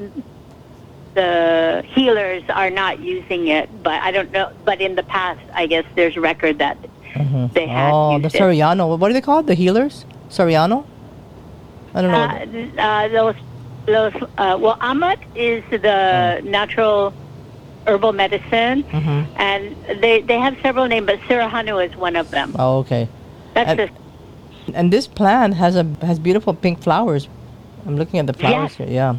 the 1.15 1.85
healers 1.89 2.43
are 2.49 2.71
not 2.71 3.01
using 3.01 3.49
it. 3.49 3.69
But 3.83 4.01
I 4.03 4.11
don't 4.11 4.31
know. 4.33 4.51
But 4.65 4.81
in 4.81 4.95
the 4.95 5.03
past, 5.03 5.41
I 5.55 5.67
guess 5.67 5.85
there's 5.95 6.17
record 6.17 6.59
that 6.59 6.79
Mm-hmm. 7.13 7.53
they 7.53 7.67
had 7.67 7.93
Oh, 7.93 8.17
the 8.17 8.23
used 8.25 8.37
it. 8.37 8.41
Soriano. 8.41 8.97
What 8.99 9.11
are 9.11 9.13
they 9.13 9.21
called? 9.21 9.47
The 9.47 9.53
healers? 9.53 10.07
Soriano? 10.31 10.87
I 11.95 12.01
don't 12.01 12.11
know. 12.11 12.81
uh, 12.81 12.83
uh, 12.83 13.09
those 13.09 13.35
those 13.85 14.15
uh, 14.39 14.57
well, 14.59 14.79
Amat 14.81 15.19
is 15.35 15.63
the 15.71 16.41
natural 16.43 17.13
herbal 17.87 18.13
medicine, 18.15 18.83
mm-hmm. 18.85 19.31
and 19.37 19.77
they 20.01 20.23
they 20.23 20.39
have 20.39 20.57
several 20.63 20.87
names, 20.87 21.05
but 21.05 21.19
Sirahanu 21.29 21.87
is 21.87 21.95
one 21.97 22.17
of 22.17 22.31
them. 22.31 22.57
Oh, 22.59 22.79
okay. 22.79 23.09
That's 23.53 23.79
and- 23.79 23.91
And 24.75 24.91
this 24.93 25.07
plant 25.07 25.53
has 25.55 25.77
a 25.77 25.85
has 26.01 26.19
beautiful 26.19 26.55
pink 26.55 26.81
flowers. 26.81 27.29
I'm 27.87 27.97
looking 27.97 28.19
at 28.21 28.27
the 28.27 28.33
flowers 28.33 28.71
Yes. 28.71 28.75
here. 28.77 28.87
Yeah. 28.89 29.15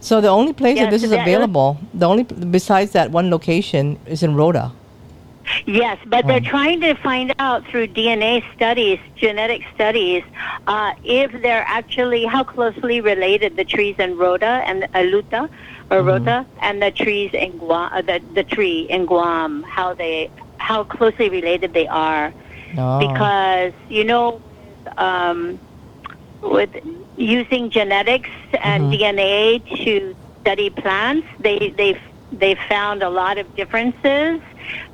So 0.00 0.20
the 0.20 0.28
only 0.28 0.52
place 0.52 0.78
that 0.78 0.90
this 0.90 1.02
is 1.02 1.10
that- 1.10 1.22
available, 1.22 1.78
the 1.92 2.06
only 2.08 2.22
besides 2.24 2.92
that 2.92 3.10
one 3.10 3.30
location 3.30 3.98
is 4.06 4.22
in 4.22 4.34
Rota. 4.36 4.70
Yes, 5.64 5.98
but 6.06 6.26
they're 6.26 6.40
Hmm. 6.40 6.46
trying 6.56 6.80
to 6.80 6.94
find 6.96 7.32
out 7.38 7.64
through 7.66 7.86
DNA 7.88 8.42
studies, 8.54 8.98
genetic 9.14 9.62
studies, 9.74 10.22
uh, 10.66 10.90
if 11.04 11.30
they're 11.40 11.64
actually 11.68 12.24
how 12.24 12.42
closely 12.42 13.00
related 13.00 13.56
the 13.56 13.64
trees 13.64 13.94
in 13.98 14.16
Rota 14.16 14.62
and 14.66 14.88
Aluta 14.94 15.48
or 15.90 15.98
Mhm. 16.02 16.06
Rota 16.06 16.46
and 16.60 16.82
the 16.82 16.90
trees 16.90 17.30
in 17.32 17.52
Guam, 17.58 17.90
uh, 17.94 18.02
the 18.02 18.20
the 18.34 18.42
tree 18.42 18.86
in 18.90 19.06
Guam, 19.06 19.62
how 19.68 19.94
they 19.94 20.30
how 20.58 20.82
closely 20.82 21.28
related 21.28 21.72
they 21.74 21.86
are. 21.86 22.32
Oh. 22.76 22.98
Because 22.98 23.72
you 23.88 24.02
know, 24.02 24.40
um, 24.98 25.58
with 26.42 26.70
using 27.16 27.70
genetics 27.70 28.30
and 28.62 28.84
Mhm. 28.84 28.92
DNA 28.92 29.58
to 29.84 30.14
study 30.40 30.70
plants, 30.70 31.26
they 31.38 31.74
they 31.76 31.98
they 32.32 32.54
found 32.68 33.02
a 33.02 33.08
lot 33.10 33.38
of 33.38 33.54
differences, 33.54 34.40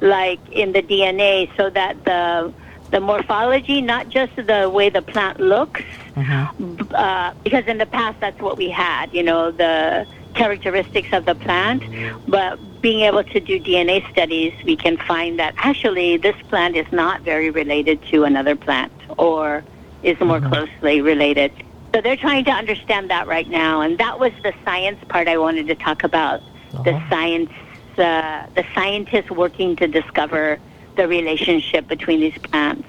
like 0.01 0.41
in 0.51 0.73
the 0.73 0.83
DNA, 0.83 1.49
so 1.57 1.71
that 1.71 2.05
the 2.05 2.53
the 2.91 3.01
morphology, 3.01 3.81
not 3.81 4.09
just 4.09 4.33
the 4.37 4.69
way 4.69 4.91
the 4.91 5.01
plant 5.01 5.41
looks, 5.41 5.81
Mhm. 6.17 6.87
uh, 6.95 7.33
because 7.43 7.65
in 7.67 7.79
the 7.79 7.87
past 7.87 8.19
that's 8.21 8.39
what 8.41 8.59
we 8.59 8.69
had, 8.69 9.07
you 9.13 9.23
know, 9.23 9.51
the 9.51 10.07
characteristics 10.35 11.09
of 11.13 11.25
the 11.25 11.35
plant. 11.35 11.83
But 12.29 12.59
being 12.83 13.01
able 13.01 13.25
to 13.25 13.41
do 13.41 13.59
DNA 13.59 14.05
studies, 14.11 14.53
we 14.65 14.77
can 14.77 14.99
find 14.99 15.39
that 15.39 15.55
actually 15.57 16.19
this 16.19 16.37
plant 16.51 16.77
is 16.77 16.87
not 16.93 17.23
very 17.23 17.49
related 17.51 18.03
to 18.11 18.25
another 18.25 18.57
plant 18.57 18.93
or 19.17 19.65
is 20.03 20.19
more 20.21 20.41
Mhm. 20.41 20.51
closely 20.53 21.01
related. 21.01 21.53
So 21.95 22.01
they're 22.01 22.17
trying 22.17 22.45
to 22.47 22.51
understand 22.51 23.11
that 23.11 23.27
right 23.27 23.49
now, 23.49 23.83
and 23.83 23.99
that 23.99 24.19
was 24.19 24.33
the 24.43 24.55
science 24.65 24.99
part 25.09 25.29
I 25.29 25.37
wanted 25.37 25.67
to 25.69 25.75
talk 25.75 26.05
about. 26.05 26.41
The 26.85 26.95
Uh-huh. 26.95 27.11
science, 27.11 27.51
uh, 27.99 28.47
the 28.55 28.65
scientists 28.75 29.31
working 29.31 29.77
to 29.77 29.87
discover 29.87 30.59
the 30.97 31.07
relationship 31.07 31.87
between 31.89 32.21
these 32.21 32.39
plants. 32.39 32.89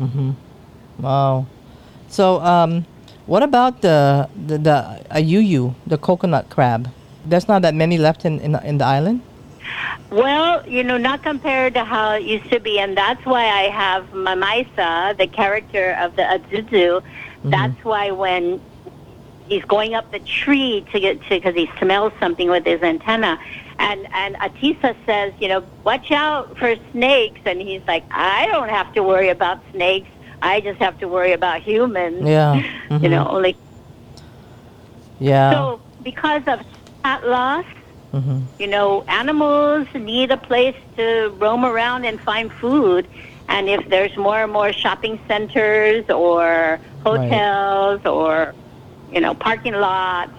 Mm-hmm. 0.00 0.30
Wow. 1.00 1.46
So, 2.08 2.40
um, 2.40 2.86
what 3.26 3.42
about 3.42 3.82
the 3.82 4.28
the, 4.34 4.56
the 4.56 4.76
ayuyu, 5.10 5.74
the 5.86 5.98
coconut 5.98 6.48
crab? 6.48 6.88
There's 7.28 7.48
not 7.48 7.60
that 7.62 7.74
many 7.74 7.98
left 7.98 8.24
in, 8.24 8.40
in, 8.40 8.56
in 8.64 8.78
the 8.78 8.86
island? 8.86 9.20
Well, 10.10 10.66
you 10.66 10.82
know, 10.82 10.96
not 10.96 11.22
compared 11.22 11.74
to 11.74 11.84
how 11.84 12.12
it 12.16 12.22
used 12.22 12.48
to 12.50 12.60
be, 12.60 12.78
and 12.80 12.96
that's 12.96 13.20
why 13.26 13.44
I 13.44 13.68
have 13.68 14.08
Mamaisa, 14.12 15.12
the 15.18 15.26
character 15.26 15.92
of 16.00 16.16
the 16.16 16.22
Azuzu. 16.22 17.02
That's 17.44 17.76
why 17.84 18.10
when 18.10 18.60
he's 19.46 19.64
going 19.64 19.94
up 19.94 20.10
the 20.10 20.18
tree 20.20 20.84
to 20.92 21.00
get 21.00 21.20
to, 21.24 21.28
because 21.36 21.54
he 21.54 21.68
smells 21.78 22.12
something 22.20 22.48
with 22.50 22.64
his 22.64 22.82
antenna, 22.82 23.38
and 23.78 24.06
and 24.14 24.36
Atisa 24.36 24.94
says, 25.06 25.32
you 25.38 25.48
know, 25.48 25.64
watch 25.84 26.10
out 26.10 26.56
for 26.58 26.74
snakes, 26.92 27.40
and 27.44 27.60
he's 27.60 27.82
like, 27.86 28.04
I 28.10 28.46
don't 28.46 28.68
have 28.68 28.92
to 28.94 29.02
worry 29.02 29.28
about 29.30 29.60
snakes. 29.72 30.08
I 30.42 30.60
just 30.60 30.78
have 30.80 30.98
to 30.98 31.08
worry 31.08 31.32
about 31.32 31.62
humans. 31.62 32.26
Yeah. 32.26 32.54
You 33.00 33.08
Mhm. 33.08 33.10
know, 33.10 33.26
only 33.28 33.56
Yeah. 35.18 35.50
so 35.52 35.80
because 36.02 36.42
of 36.46 36.60
that 37.04 37.26
loss. 37.26 37.64
mm-hmm. 38.14 38.38
You 38.58 38.66
know, 38.66 39.04
animals 39.08 39.86
need 39.94 40.30
a 40.30 40.36
place 40.36 40.76
to 40.96 41.34
roam 41.38 41.64
around 41.64 42.04
and 42.04 42.20
find 42.20 42.50
food. 42.52 43.08
And 43.48 43.68
if 43.68 43.88
there's 43.88 44.14
more 44.16 44.42
and 44.42 44.52
more 44.52 44.72
shopping 44.72 45.18
centers 45.26 46.08
or 46.10 46.78
hotels 47.02 48.04
or, 48.04 48.54
you 49.12 49.20
know, 49.20 49.34
parking 49.34 49.74
lots, 49.74 50.32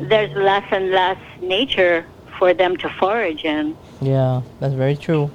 there's 0.00 0.34
less 0.34 0.64
and 0.70 0.90
less 0.90 1.18
nature 1.40 2.06
for 2.38 2.54
them 2.54 2.76
to 2.78 2.88
forage 2.88 3.44
in. 3.44 3.76
Yeah, 4.00 4.42
that's 4.60 4.74
very 4.74 4.96
true. 4.96 5.30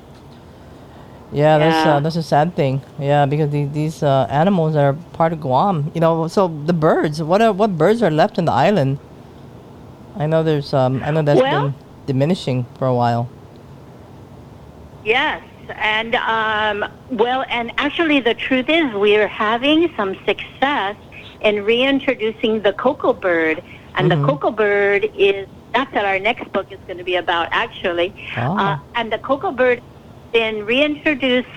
Yeah, 1.31 1.59
that's 1.59 1.85
uh, 1.85 1.99
that's 1.99 2.15
a 2.15 2.23
sad 2.23 2.55
thing. 2.55 2.81
Yeah, 2.97 3.27
because 3.27 3.51
these 3.51 3.69
these 3.71 4.03
uh, 4.03 4.25
animals 4.31 4.75
are 4.75 4.93
part 5.13 5.31
of 5.31 5.39
Guam. 5.39 5.91
You 5.93 6.01
know, 6.01 6.27
so 6.27 6.47
the 6.65 6.73
birds. 6.73 7.21
What 7.21 7.39
are 7.41 7.53
what 7.53 7.77
birds 7.77 8.01
are 8.01 8.09
left 8.09 8.39
in 8.39 8.45
the 8.45 8.51
island? 8.51 8.97
I 10.17 10.25
know 10.25 10.41
there's 10.41 10.73
um 10.73 11.03
I 11.05 11.11
know 11.11 11.21
that's 11.21 11.39
Well- 11.39 11.69
been 11.69 11.75
diminishing 12.07 12.65
for 12.79 12.87
a 12.87 12.95
while. 12.95 13.29
Yes, 15.05 15.41
and 15.75 16.15
um, 16.15 16.85
well, 17.11 17.45
and 17.49 17.71
actually, 17.77 18.19
the 18.19 18.33
truth 18.33 18.69
is, 18.69 18.93
we're 18.93 19.27
having 19.27 19.93
some 19.95 20.15
success 20.25 20.95
in 21.41 21.63
reintroducing 21.63 22.61
the 22.61 22.73
cocoa 22.73 23.13
bird, 23.13 23.63
and 23.95 24.11
Mhm. 24.11 24.21
the 24.21 24.27
cocoa 24.27 24.51
bird 24.51 25.09
is 25.15 25.47
that's 25.73 25.93
what 25.93 26.03
our 26.05 26.19
next 26.19 26.51
book 26.51 26.71
is 26.71 26.79
going 26.87 26.97
to 26.97 27.03
be 27.03 27.15
about, 27.15 27.47
actually. 27.51 28.13
Oh. 28.37 28.57
Uh, 28.57 28.77
and 28.95 29.11
the 29.13 29.19
cocoa 29.19 29.51
bird 29.51 29.81
been 30.33 30.65
reintroduced 30.65 31.47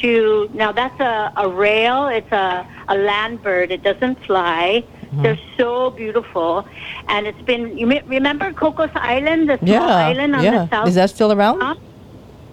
to 0.00 0.48
now 0.54 0.70
that's 0.72 0.98
a, 1.00 1.32
a 1.36 1.48
rail. 1.48 2.06
It's 2.06 2.30
a 2.32 2.66
a 2.88 2.96
land 2.96 3.42
bird. 3.42 3.70
It 3.70 3.82
doesn't 3.82 4.16
fly. 4.24 4.84
Mhm. 5.12 5.22
They're 5.22 5.38
so 5.56 5.90
beautiful, 5.90 6.66
and 7.08 7.26
it's 7.26 7.40
been. 7.42 7.76
You 7.78 7.86
me- 7.86 8.02
remember 8.06 8.52
Cocos 8.52 8.90
Island, 8.94 9.48
the 9.48 9.56
small 9.58 9.70
Yeah, 9.70 10.08
island 10.12 10.36
on 10.36 10.42
yeah. 10.44 10.50
the 10.50 10.68
south? 10.68 10.88
Is 10.88 10.94
that 10.96 11.10
still 11.10 11.32
around? 11.32 11.60
Huh? 11.62 11.74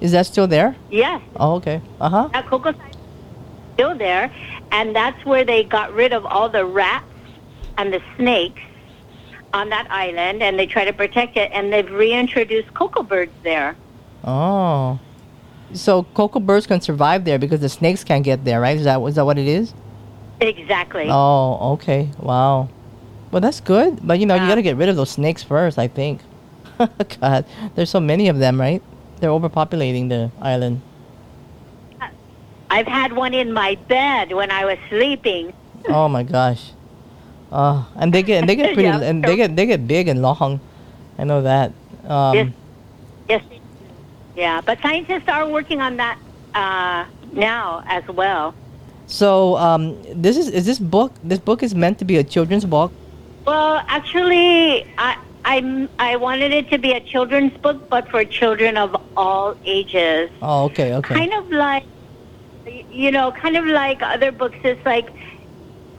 Is 0.01 0.11
that 0.11 0.25
still 0.25 0.47
there? 0.47 0.75
Yes, 0.89 1.21
Oh, 1.37 1.55
okay. 1.55 1.81
Uh 1.99 2.09
huh. 2.09 2.29
that 2.33 2.45
Island 2.51 2.75
is 2.77 3.73
still 3.73 3.97
there, 3.97 4.31
and 4.71 4.95
that's 4.95 5.25
where 5.25 5.43
they 5.43 5.63
got 5.63 5.93
rid 5.93 6.13
of 6.13 6.25
all 6.25 6.49
the 6.49 6.65
rats 6.65 7.05
and 7.77 7.91
the 7.93 8.01
snakes 8.15 8.61
on 9.53 9.69
that 9.69 9.87
island, 9.89 10.43
and 10.43 10.59
they 10.59 10.65
try 10.65 10.83
to 10.85 10.93
protect 10.93 11.37
it, 11.37 11.49
and 11.53 11.71
they've 11.71 11.89
reintroduced 11.91 12.73
cocoa 12.73 13.03
birds 13.03 13.31
there. 13.43 13.75
Oh. 14.23 14.99
So 15.73 16.03
cocoa 16.13 16.39
birds 16.39 16.67
can 16.67 16.81
survive 16.81 17.25
there 17.25 17.39
because 17.39 17.59
the 17.59 17.69
snakes 17.69 18.03
can't 18.03 18.23
get 18.23 18.45
there, 18.45 18.61
right? 18.61 18.77
Is 18.77 18.83
that 18.83 19.01
is 19.01 19.15
that 19.15 19.25
what 19.25 19.37
it 19.37 19.47
is? 19.47 19.73
Exactly. 20.41 21.07
Oh, 21.09 21.73
okay. 21.73 22.09
Wow. 22.19 22.69
Well, 23.31 23.41
that's 23.41 23.59
good. 23.61 24.05
But 24.05 24.19
you 24.19 24.25
know, 24.25 24.35
you 24.35 24.41
got 24.41 24.55
to 24.55 24.61
get 24.61 24.77
rid 24.77 24.89
of 24.89 24.95
those 24.95 25.09
snakes 25.09 25.43
first, 25.43 25.77
I 25.79 25.87
think. 25.87 26.21
God, 27.21 27.45
there's 27.75 27.89
so 27.89 27.99
many 27.99 28.27
of 28.29 28.39
them, 28.39 28.59
right? 28.59 28.81
They're 29.19 29.29
overpopulating 29.29 30.09
the 30.09 30.31
island. 30.41 30.81
I've 32.69 32.87
had 32.87 33.13
one 33.13 33.33
in 33.33 33.53
my 33.53 33.75
bed 33.87 34.33
when 34.33 34.51
I 34.51 34.65
was 34.65 34.77
sleeping. 34.89 35.53
Oh 35.87 36.07
my 36.09 36.23
gosh. 36.23 36.71
Uh, 37.51 37.85
and 37.95 38.11
they 38.11 38.23
get 38.23 38.39
and 38.41 38.49
they 38.49 38.55
get 38.55 38.73
pretty 38.73 38.89
Yeah, 38.89 38.99
and 39.01 39.23
they 39.23 39.35
get 39.35 39.55
they 39.55 39.65
get 39.65 39.87
big 39.87 40.07
and 40.07 40.21
long. 40.21 40.59
I 41.17 41.23
know 41.23 41.41
that. 41.43 41.71
Um, 42.07 42.35
Yes. 42.35 42.49
Yes. 43.29 43.43
Yeah, 44.35 44.61
but 44.61 44.81
scientists 44.81 45.29
are 45.29 45.47
working 45.47 45.79
on 45.79 45.95
that 45.97 46.19
uh, 46.53 47.05
now 47.31 47.83
as 47.87 48.05
well. 48.09 48.53
So 49.07 49.55
um, 49.57 49.95
this 50.11 50.35
is 50.35 50.49
is 50.49 50.65
this 50.65 50.79
book 50.79 51.13
this 51.23 51.39
book 51.39 51.63
is 51.63 51.73
meant 51.75 51.99
to 51.99 52.05
be 52.05 52.17
a 52.17 52.23
children's 52.23 52.65
book. 52.65 52.91
Well, 53.45 53.81
actually, 53.87 54.85
I 54.97 55.17
I 55.45 55.87
I 55.99 56.15
wanted 56.15 56.51
it 56.51 56.69
to 56.71 56.79
be 56.79 56.91
a 56.91 56.99
children's 56.99 57.55
book, 57.57 57.87
but 57.89 58.09
for 58.09 58.25
children 58.25 58.77
of 58.77 58.95
all 59.15 59.55
ages. 59.63 60.29
Oh, 60.41 60.65
okay, 60.65 60.93
okay. 60.95 61.13
Kind 61.15 61.33
of 61.33 61.51
like, 61.51 61.85
you 62.89 63.11
know, 63.11 63.31
kind 63.31 63.55
of 63.55 63.65
like 63.65 64.01
other 64.01 64.31
books. 64.31 64.57
It's 64.63 64.83
like 64.85 65.13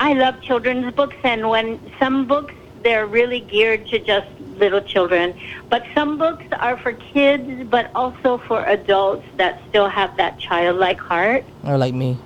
I 0.01 0.15
love 0.15 0.35
children's 0.43 0.93
books, 0.95 1.17
and 1.23 1.49
when 1.49 1.81
some 2.01 2.27
books 2.27 2.55
they're 2.83 3.07
really 3.07 3.41
geared 3.41 3.87
to 3.89 3.99
just 4.01 4.27
little 4.59 4.81
children, 4.81 5.35
but 5.71 5.85
some 5.95 6.19
books 6.19 6.45
are 6.61 6.77
for 6.77 6.93
kids, 6.93 7.65
but 7.71 7.91
also 7.95 8.39
for 8.49 8.65
adults 8.65 9.25
that 9.39 9.61
still 9.69 9.89
have 9.89 10.11
that 10.19 10.39
childlike 10.41 10.99
heart. 11.01 11.45
Or 11.65 11.79
like 11.79 11.95
me. 11.95 12.19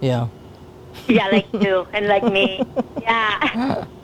Yeah. 0.00 0.28
Yeah, 1.06 1.28
like 1.28 1.48
you 1.52 1.86
and 1.94 2.08
like 2.08 2.24
me. 2.24 2.62
Yeah. 3.02 3.86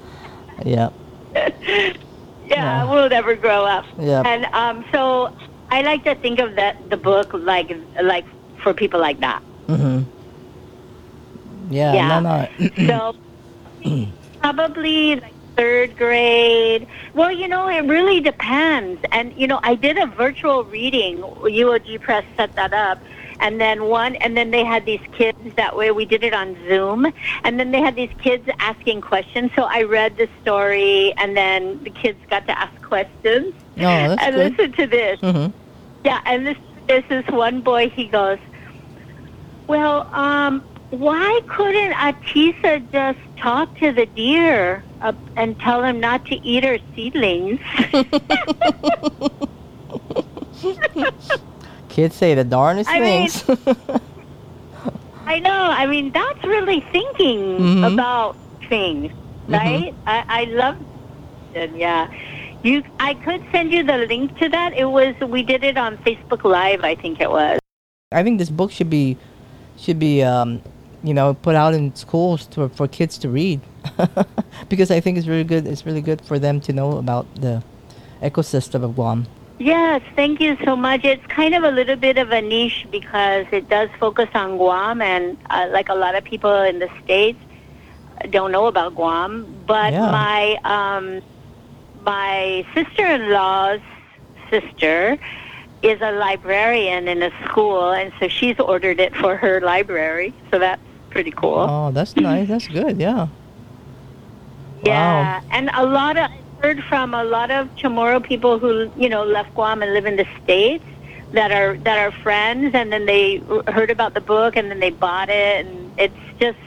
Yeah. 0.65 0.91
yeah, 2.49 2.85
Yeah. 2.85 2.91
we'll 2.91 3.09
never 3.09 3.35
grow 3.35 3.65
up. 3.65 3.85
Yeah. 3.99 4.23
And 4.25 4.45
um, 4.47 4.85
so 4.93 5.35
I 5.71 5.83
like 5.83 6.05
to 6.05 6.15
think 6.17 6.39
of 6.39 6.57
that 6.57 6.77
the 6.91 6.97
book 6.97 7.33
like 7.33 7.71
like 8.03 8.25
for 8.63 8.73
people 8.75 9.01
like 9.01 9.21
that. 9.21 9.43
Mhm. 9.69 10.05
Yeah. 11.71 11.93
Yeah. 11.95 12.21
No, 12.21 12.49
no. 12.77 13.15
so 13.85 14.07
probably 14.41 15.17
like 15.17 15.35
third 15.57 15.97
grade. 15.97 16.87
Well, 17.15 17.31
you 17.33 17.49
know, 17.49 17.69
it 17.69 17.85
really 17.85 18.21
depends. 18.21 19.01
And 19.13 19.35
you 19.37 19.47
know, 19.47 19.61
I 19.63 19.75
did 19.75 19.99
a 19.99 20.07
virtual 20.07 20.65
reading. 20.65 21.19
UOG 21.19 22.01
Press 22.01 22.25
set 22.37 22.55
that 22.57 22.73
up. 22.73 22.99
And 23.41 23.61
then 23.61 23.85
one, 23.85 24.17
and 24.17 24.37
then 24.37 24.51
they 24.51 24.65
had 24.65 24.85
these 24.85 25.01
kids. 25.13 25.39
That 25.57 25.77
way, 25.77 25.91
we 25.91 26.05
did 26.05 26.25
it 26.25 26.35
on 26.35 26.57
Zoom. 26.69 27.13
And 27.45 27.59
then 27.59 27.71
they 27.71 27.81
had 27.81 27.95
these 27.95 28.11
kids 28.23 28.49
asking 28.59 29.03
questions. 29.03 29.51
So 29.55 29.63
I 29.63 29.83
read 29.83 30.17
the 30.17 30.29
story, 30.43 31.15
and 31.19 31.37
then 31.37 31.83
the 31.85 31.91
kids 31.91 32.19
got 32.29 32.47
to 32.47 32.59
ask 32.59 32.81
questions. 32.83 33.55
No, 33.77 34.09
that's 34.09 34.23
and 34.23 34.35
good. 34.35 34.59
listen 34.59 34.73
to 34.73 34.87
this. 34.87 35.21
Mhm. 35.21 35.53
Yeah, 36.05 36.21
and 36.25 36.47
this 36.47 36.57
this 36.89 37.05
is 37.11 37.25
one 37.27 37.61
boy. 37.61 37.91
He 37.91 38.07
goes, 38.07 38.39
"Well, 39.69 40.09
um, 40.13 40.65
why 40.91 41.41
couldn't 41.49 41.93
Atisa 41.93 42.91
just 42.91 43.19
talk 43.37 43.79
to 43.79 43.93
the 43.93 44.07
deer 44.07 44.85
uh, 45.01 45.13
and 45.37 45.59
tell 45.61 45.85
him 45.85 46.01
not 46.01 46.25
to 46.27 46.45
eat 46.45 46.65
her 46.65 46.79
seedlings?" 46.97 47.61
Kids 51.99 52.15
say 52.15 52.33
the 52.37 52.45
darnest 52.45 52.89
I 52.89 53.01
mean- 53.01 53.29
things. 53.29 53.59
I 55.27 55.41
know. 55.41 55.51
I 55.83 55.85
mean, 55.87 56.13
that's 56.13 56.45
really 56.45 56.79
thinking 56.93 57.59
Mhm. 57.59 57.93
about 57.93 58.37
things, 58.69 59.11
right? 59.49 59.93
I, 60.07 60.25
I 60.29 60.45
love 60.45 60.77
it. 61.55 61.73
Yeah. 61.75 62.07
You, 62.63 62.85
I 63.01 63.15
could 63.15 63.43
send 63.51 63.73
you 63.73 63.83
the 63.83 63.99
link 64.07 64.39
to 64.39 64.49
that. 64.49 64.75
It 64.75 64.85
was 64.85 65.17
we 65.27 65.43
did 65.43 65.65
it 65.65 65.77
on 65.77 65.99
Facebook 66.07 66.45
Live. 66.45 66.85
I 66.85 66.95
think 66.95 67.21
it 67.21 67.29
was. 67.33 67.59
I 68.13 68.23
think 68.23 68.39
this 68.39 68.49
book 68.49 68.71
should 68.71 68.91
be 68.91 69.17
should 69.77 69.99
be 69.99 70.23
um, 70.23 70.63
you 71.03 71.13
know 71.13 71.35
put 71.35 71.57
out 71.57 71.75
in 71.75 71.93
schools 71.97 72.47
to, 72.55 72.69
for 72.69 72.87
kids 72.87 73.19
to 73.19 73.29
read 73.29 73.61
because 74.69 74.93
I 74.93 75.01
think 75.01 75.19
it's 75.19 75.27
really 75.27 75.43
good. 75.43 75.67
It's 75.67 75.85
really 75.85 76.01
good 76.11 76.21
for 76.23 76.39
them 76.39 76.61
to 76.61 76.73
know 76.73 76.97
about 76.97 77.27
the 77.35 77.61
ecosystem 78.23 78.85
of 78.85 78.95
Guam. 78.95 79.27
Yes, 79.59 80.03
thank 80.15 80.41
you 80.41 80.57
so 80.65 80.77
much. 80.77 81.05
It's 81.05 81.27
kind 81.27 81.55
of 81.55 81.65
a 81.65 81.71
little 81.71 81.97
bit 81.97 82.17
of 82.17 82.31
a 82.31 82.41
niche 82.41 82.87
because 82.93 83.47
it 83.51 83.69
does 83.69 83.91
focus 83.99 84.29
on 84.35 84.57
Guam, 84.57 85.03
and 85.03 85.37
uh, 85.51 85.69
like 85.73 85.89
a 85.89 85.95
lot 85.95 86.15
of 86.15 86.23
people 86.23 86.55
in 86.63 86.79
the 86.79 86.89
states 87.05 87.39
don't 88.31 88.53
know 88.53 88.67
about 88.67 88.95
Guam. 88.95 89.47
But 89.67 89.93
Yeah. 89.93 90.11
my 90.13 90.59
um, 90.65 91.23
my 92.05 92.65
sister-in-law's 92.75 93.81
sister 94.51 95.19
is 95.83 96.01
a 96.01 96.13
librarian 96.13 97.09
in 97.09 97.23
a 97.23 97.31
school, 97.45 97.91
and 97.91 98.13
so 98.21 98.29
she's 98.29 98.59
ordered 98.61 99.01
it 99.01 99.15
for 99.17 99.37
her 99.37 99.61
library. 99.61 100.33
So 100.53 100.59
that's 100.61 100.83
pretty 101.11 101.33
cool. 101.33 101.67
Oh, 101.69 101.91
that's 101.91 102.17
nice. 102.17 102.47
That's 102.49 102.69
good. 102.69 102.99
Yeah. 103.01 103.27
Yeah, 104.85 105.41
and 105.51 105.69
a 105.75 105.85
lot 105.85 106.17
of 106.17 106.31
heard 106.61 106.83
from 106.85 107.15
a 107.15 107.25
lot 107.25 107.51
of 107.51 107.69
Chamorro 107.77 108.23
people 108.23 108.59
who 108.59 108.91
you 108.97 109.09
know 109.09 109.25
left 109.25 109.55
Guam 109.55 109.83
and 109.83 109.93
live 109.95 110.07
in 110.07 110.17
the 110.17 110.27
states 110.43 110.85
that 111.33 111.53
are 111.53 111.77
that 111.79 111.99
are 111.99 112.11
friends, 112.11 112.75
and 112.75 112.93
then 112.93 113.07
they 113.07 113.43
heard 113.69 113.91
about 113.91 114.15
the 114.15 114.21
book 114.21 114.57
and 114.57 114.71
then 114.71 114.81
they 114.81 114.91
bought 114.91 115.29
it, 115.29 115.67
and 115.67 115.93
it's 115.99 116.23
just 116.39 116.59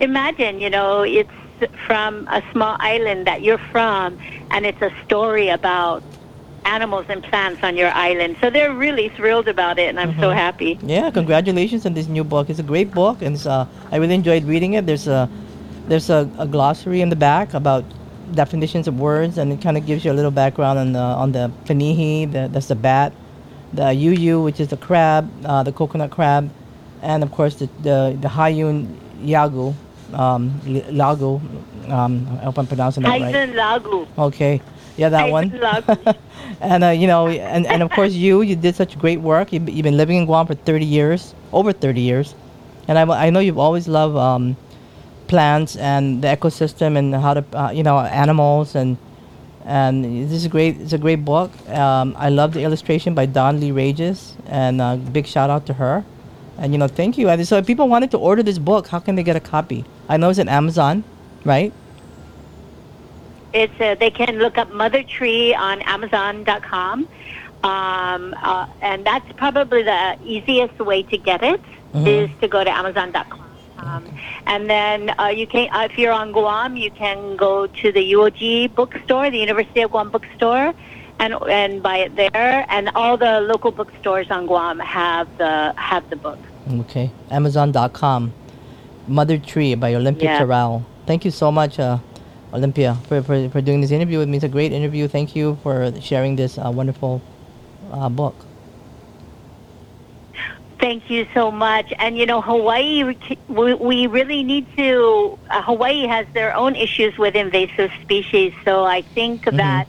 imagine 0.00 0.60
you 0.60 0.70
know 0.70 1.02
it's 1.02 1.30
from 1.86 2.26
a 2.28 2.42
small 2.52 2.76
island 2.80 3.26
that 3.26 3.42
you're 3.42 3.58
from, 3.58 4.18
and 4.50 4.64
it's 4.66 4.80
a 4.80 4.90
story 5.04 5.48
about 5.48 6.02
animals 6.64 7.06
and 7.08 7.22
plants 7.24 7.62
on 7.62 7.76
your 7.76 7.90
island. 7.90 8.36
So 8.40 8.50
they're 8.50 8.72
really 8.72 9.08
thrilled 9.08 9.48
about 9.48 9.78
it, 9.78 9.88
and 9.88 9.98
I'm 9.98 10.14
so 10.20 10.28
Mhm. 10.30 10.34
happy. 10.34 10.78
Yeah, 10.82 11.10
congratulations 11.10 11.84
on 11.86 11.94
this 11.94 12.06
new 12.06 12.22
book. 12.24 12.48
It's 12.50 12.60
a 12.60 12.68
great 12.74 12.92
book, 12.92 13.20
and 13.22 13.34
uh, 13.46 13.64
I 13.90 13.96
really 13.96 14.14
enjoyed 14.14 14.44
reading 14.44 14.74
it. 14.74 14.86
There's 14.86 15.08
a 15.08 15.28
there's 15.88 16.08
a, 16.08 16.28
a 16.38 16.46
glossary 16.46 17.00
in 17.00 17.08
the 17.08 17.16
back 17.16 17.52
about 17.52 17.84
definitions 18.34 18.88
of 18.88 18.98
words, 18.98 19.38
and 19.38 19.52
it 19.52 19.60
kind 19.60 19.76
of 19.76 19.86
gives 19.86 20.04
you 20.04 20.12
a 20.12 20.14
little 20.14 20.30
background 20.30 20.78
on 20.78 20.92
the 20.92 20.98
on 21.00 21.32
the 21.32 21.50
panihi, 21.64 22.30
the, 22.30 22.48
that's 22.48 22.68
the 22.68 22.74
bat, 22.74 23.12
the 23.72 23.82
yuyu, 23.82 24.44
which 24.44 24.60
is 24.60 24.68
the 24.68 24.76
crab, 24.76 25.30
uh, 25.44 25.62
the 25.62 25.72
coconut 25.72 26.10
crab, 26.10 26.50
and 27.02 27.22
of 27.22 27.30
course 27.32 27.56
the 27.56 27.66
the, 27.82 28.16
the 28.20 28.28
hayun 28.28 28.86
yagu, 29.22 29.74
um, 30.12 30.50
lagu. 30.64 31.40
Um, 31.88 32.26
I 32.40 32.44
hope 32.44 32.58
I'm 32.58 32.66
pronouncing 32.66 33.02
that 33.02 33.08
right. 33.08 33.32
Tyson 33.32 33.54
Lagu. 33.54 34.06
Okay. 34.16 34.60
Yeah, 34.96 35.08
that 35.08 35.30
one. 35.30 35.50
Lagu. 35.50 36.16
and 36.60 36.84
uh, 36.84 36.88
you 36.88 37.06
know, 37.06 37.28
and, 37.28 37.66
and 37.66 37.82
of 37.82 37.90
course 37.90 38.12
you, 38.12 38.42
you 38.42 38.54
did 38.54 38.74
such 38.76 38.98
great 38.98 39.20
work. 39.20 39.52
You've, 39.52 39.68
you've 39.68 39.82
been 39.82 39.96
living 39.96 40.16
in 40.16 40.26
Guam 40.26 40.46
for 40.46 40.54
30 40.54 40.84
years, 40.84 41.34
over 41.52 41.72
30 41.72 42.00
years, 42.00 42.34
and 42.86 42.98
I, 42.98 43.26
I 43.26 43.30
know 43.30 43.40
you've 43.40 43.58
always 43.58 43.88
loved 43.88 44.16
um, 44.16 44.56
plants 45.30 45.76
and 45.76 46.22
the 46.22 46.28
ecosystem 46.28 46.98
and 46.98 47.14
how 47.14 47.34
to, 47.34 47.44
uh, 47.54 47.70
you 47.70 47.82
know, 47.82 47.98
animals 48.00 48.74
and 48.74 48.96
and 49.64 50.04
this 50.28 50.32
is 50.42 50.48
great. 50.48 50.80
It's 50.80 50.92
a 50.94 50.98
great 50.98 51.24
book. 51.24 51.50
Um, 51.68 52.14
I 52.18 52.28
love 52.30 52.54
the 52.54 52.62
illustration 52.64 53.14
by 53.14 53.26
Don 53.26 53.60
Lee 53.60 53.70
Rages, 53.70 54.34
and 54.46 54.80
uh, 54.80 54.96
big 54.96 55.26
shout 55.26 55.50
out 55.50 55.66
to 55.66 55.74
her. 55.74 56.02
And 56.58 56.72
you 56.72 56.78
know, 56.78 56.88
thank 56.88 57.16
you. 57.18 57.28
And 57.28 57.46
so, 57.46 57.58
if 57.58 57.66
people 57.66 57.86
wanted 57.86 58.10
to 58.12 58.18
order 58.18 58.42
this 58.42 58.58
book, 58.58 58.88
how 58.88 58.98
can 58.98 59.14
they 59.16 59.22
get 59.22 59.36
a 59.36 59.40
copy? 59.40 59.84
I 60.08 60.16
know 60.16 60.30
it's 60.30 60.38
at 60.40 60.48
Amazon, 60.48 61.04
right? 61.44 61.72
It's 63.52 63.78
uh, 63.80 63.94
they 64.00 64.10
can 64.10 64.38
look 64.38 64.58
up 64.58 64.72
Mother 64.72 65.02
Tree 65.02 65.54
on 65.54 65.82
Amazon.com, 65.82 67.06
um, 67.62 68.34
uh, 68.42 68.66
and 68.80 69.04
that's 69.04 69.30
probably 69.36 69.82
the 69.82 70.16
easiest 70.24 70.78
way 70.80 71.02
to 71.04 71.18
get 71.18 71.42
it 71.42 71.60
is 71.94 72.30
Mhm. 72.30 72.40
to 72.40 72.48
go 72.48 72.64
to 72.64 72.70
Amazon.com. 72.70 73.49
Um, 73.82 74.04
and 74.46 74.68
then 74.68 75.10
uh, 75.18 75.26
you 75.28 75.46
can, 75.46 75.68
uh, 75.74 75.88
if 75.90 75.98
you're 75.98 76.12
on 76.12 76.32
Guam, 76.32 76.76
you 76.76 76.90
can 76.90 77.36
go 77.36 77.66
to 77.66 77.92
the 77.92 78.12
UOG 78.12 78.74
bookstore, 78.74 79.30
the 79.30 79.38
University 79.38 79.80
of 79.82 79.90
Guam 79.90 80.10
bookstore, 80.10 80.74
and 81.18 81.34
and 81.48 81.82
buy 81.82 81.98
it 81.98 82.16
there. 82.16 82.66
And 82.68 82.90
all 82.94 83.16
the 83.16 83.40
local 83.40 83.70
bookstores 83.70 84.30
on 84.30 84.46
Guam 84.46 84.78
have 84.78 85.28
the 85.38 85.72
have 85.76 86.08
the 86.10 86.16
book. 86.16 86.38
Okay. 86.68 87.10
Amazon.com. 87.30 88.32
Mother 89.08 89.38
Tree 89.38 89.74
by 89.74 89.94
Olympia 89.94 90.30
Yeah. 90.30 90.38
Terrell. 90.38 90.84
Thank 91.06 91.24
you 91.24 91.30
so 91.32 91.50
much, 91.50 91.80
uh, 91.80 91.98
Olympia, 92.52 92.96
for, 93.08 93.22
for, 93.22 93.48
for 93.48 93.60
doing 93.60 93.80
this 93.80 93.90
interview 93.90 94.18
with 94.18 94.28
me. 94.28 94.36
It's 94.36 94.44
a 94.44 94.48
great 94.48 94.72
interview. 94.72 95.08
Thank 95.08 95.34
you 95.34 95.58
for 95.62 95.92
sharing 96.00 96.36
this 96.36 96.58
uh, 96.58 96.70
wonderful 96.70 97.20
uh, 97.92 98.08
book. 98.08 98.36
Thank 100.80 101.10
you 101.10 101.26
so 101.34 101.50
much. 101.50 101.92
And 101.98 102.16
you 102.16 102.24
know, 102.24 102.40
Hawaii, 102.40 103.04
we, 103.48 103.74
we 103.74 104.06
really 104.06 104.42
need 104.42 104.66
to. 104.78 105.38
Uh, 105.50 105.62
Hawaii 105.62 106.06
has 106.06 106.26
their 106.32 106.56
own 106.56 106.74
issues 106.74 107.16
with 107.18 107.34
invasive 107.34 107.90
species, 108.00 108.54
so 108.64 108.84
I 108.84 109.02
think 109.02 109.44
that 109.44 109.86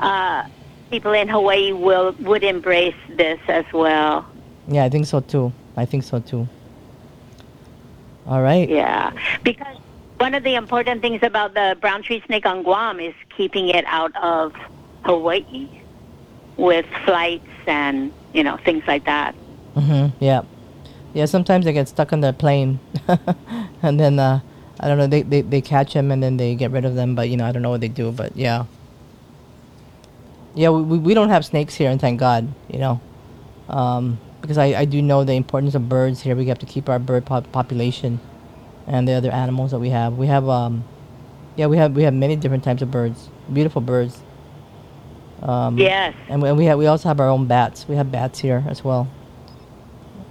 uh, 0.00 0.44
people 0.90 1.12
in 1.12 1.28
Hawaii 1.28 1.72
will 1.72 2.14
would 2.20 2.44
embrace 2.44 2.94
this 3.08 3.40
as 3.48 3.64
well. 3.72 4.26
Yeah, 4.68 4.84
I 4.84 4.90
think 4.90 5.06
so 5.06 5.20
too. 5.20 5.50
I 5.76 5.86
think 5.86 6.04
so 6.04 6.20
too. 6.20 6.46
All 8.26 8.42
right. 8.42 8.68
Yeah, 8.68 9.12
because 9.42 9.78
one 10.18 10.34
of 10.34 10.42
the 10.42 10.56
important 10.56 11.00
things 11.00 11.22
about 11.22 11.54
the 11.54 11.78
brown 11.80 12.02
tree 12.02 12.22
snake 12.26 12.44
on 12.44 12.62
Guam 12.64 13.00
is 13.00 13.14
keeping 13.34 13.68
it 13.70 13.86
out 13.86 14.14
of 14.22 14.52
Hawaii 15.04 15.68
with 16.58 16.84
flights 17.06 17.48
and 17.66 18.12
you 18.34 18.44
know 18.44 18.58
things 18.58 18.84
like 18.86 19.06
that. 19.06 19.34
Mm-hmm. 19.78 20.24
Yeah. 20.24 20.42
Yeah, 21.14 21.24
sometimes 21.26 21.64
they 21.64 21.72
get 21.72 21.88
stuck 21.88 22.12
on 22.12 22.20
their 22.20 22.32
plane. 22.32 22.78
and 23.82 23.98
then, 23.98 24.18
uh, 24.18 24.40
I 24.80 24.88
don't 24.88 24.98
know, 24.98 25.06
they, 25.06 25.22
they, 25.22 25.40
they 25.40 25.60
catch 25.60 25.94
them 25.94 26.10
and 26.10 26.22
then 26.22 26.36
they 26.36 26.54
get 26.54 26.70
rid 26.70 26.84
of 26.84 26.94
them. 26.94 27.14
But, 27.14 27.28
you 27.30 27.36
know, 27.36 27.46
I 27.46 27.52
don't 27.52 27.62
know 27.62 27.70
what 27.70 27.80
they 27.80 27.88
do. 27.88 28.12
But, 28.12 28.36
yeah. 28.36 28.64
Yeah, 30.54 30.70
we, 30.70 30.98
we- 30.98 31.14
don't 31.14 31.28
have 31.28 31.44
snakes 31.44 31.74
here, 31.74 31.90
and 31.90 32.00
thank 32.00 32.18
God, 32.18 32.52
you 32.68 32.78
know. 32.78 33.00
Um, 33.68 34.18
because 34.40 34.58
I, 34.58 34.66
I 34.66 34.84
do 34.84 35.02
know 35.02 35.24
the 35.24 35.34
importance 35.34 35.74
of 35.74 35.88
birds 35.88 36.22
here. 36.22 36.34
We 36.36 36.46
have 36.46 36.58
to 36.60 36.66
keep 36.66 36.88
our 36.88 36.98
bird 36.98 37.26
pop- 37.26 37.50
population 37.52 38.20
and 38.86 39.06
the 39.06 39.12
other 39.12 39.30
animals 39.30 39.72
that 39.72 39.78
we 39.78 39.90
have. 39.90 40.14
We 40.16 40.26
have, 40.28 40.48
um, 40.48 40.84
yeah, 41.56 41.66
we 41.66 41.76
have 41.76 41.94
we 41.94 42.04
have 42.04 42.14
many 42.14 42.36
different 42.36 42.64
types 42.64 42.80
of 42.82 42.90
birds, 42.90 43.28
beautiful 43.52 43.82
birds. 43.82 44.18
Um, 45.42 45.76
Yes. 45.78 46.14
and 46.28 46.40
we, 46.42 46.50
we 46.52 46.64
have 46.66 46.78
we 46.78 46.86
also 46.86 47.08
have 47.08 47.20
our 47.20 47.28
own 47.28 47.46
bats. 47.46 47.86
We 47.88 47.96
have 47.96 48.10
bats 48.10 48.38
here 48.38 48.64
as 48.68 48.82
well. 48.82 49.08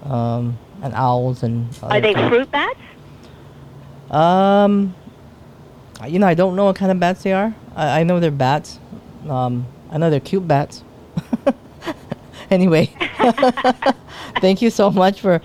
Um, 0.04 0.58
and 0.82 0.94
owls 0.94 1.44
and. 1.44 1.68
Are 1.84 2.00
they 2.00 2.14
types. 2.14 2.30
fruit 2.30 2.52
bats? 2.52 2.80
Um, 4.12 4.96
you 6.08 6.20
know, 6.20 6.28
I 6.28 6.34
don't 6.34 6.56
know 6.56 6.66
what 6.66 6.76
kind 6.76 6.92
of 6.92 7.00
bats 7.00 7.24
they 7.24 7.34
are. 7.34 7.54
I, 7.76 8.02
I 8.02 8.04
know 8.04 8.20
they're 8.20 8.32
bats. 8.32 8.80
Um, 9.28 9.66
I 9.92 9.98
know 9.98 10.10
they're 10.10 10.20
cute 10.20 10.48
bats. 10.48 10.84
anyway, 12.50 12.94
thank 14.40 14.62
you 14.62 14.70
so 14.70 14.92
much 14.92 15.22
for. 15.22 15.42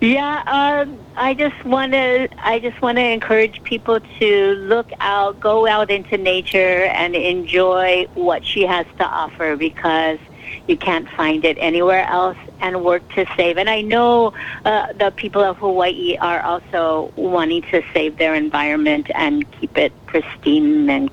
Yeah, 0.00 0.42
um, 0.46 0.98
I 1.16 1.34
just 1.34 1.64
want 1.64 1.92
to. 1.92 2.28
I 2.38 2.58
just 2.60 2.80
want 2.82 2.98
to 2.98 3.02
encourage 3.02 3.62
people 3.64 3.98
to 4.20 4.54
look 4.54 4.90
out, 5.00 5.40
go 5.40 5.66
out 5.66 5.90
into 5.90 6.18
nature, 6.18 6.84
and 6.84 7.16
enjoy 7.16 8.06
what 8.14 8.44
she 8.44 8.62
has 8.62 8.86
to 8.98 9.04
offer 9.04 9.56
because 9.56 10.18
you 10.66 10.76
can't 10.76 11.08
find 11.16 11.44
it 11.44 11.56
anywhere 11.60 12.06
else. 12.08 12.36
And 12.60 12.82
work 12.84 13.02
to 13.14 13.26
save. 13.36 13.58
And 13.58 13.68
I 13.68 13.82
know 13.82 14.32
uh, 14.64 14.86
the 14.98 15.12
people 15.14 15.42
of 15.42 15.58
Hawaii 15.58 16.16
are 16.20 16.40
also 16.40 17.12
wanting 17.16 17.62
to 17.70 17.82
save 17.92 18.16
their 18.16 18.34
environment 18.34 19.08
and 19.14 19.44
keep 19.60 19.76
it 19.76 19.92
pristine, 20.06 20.88
and 20.88 21.10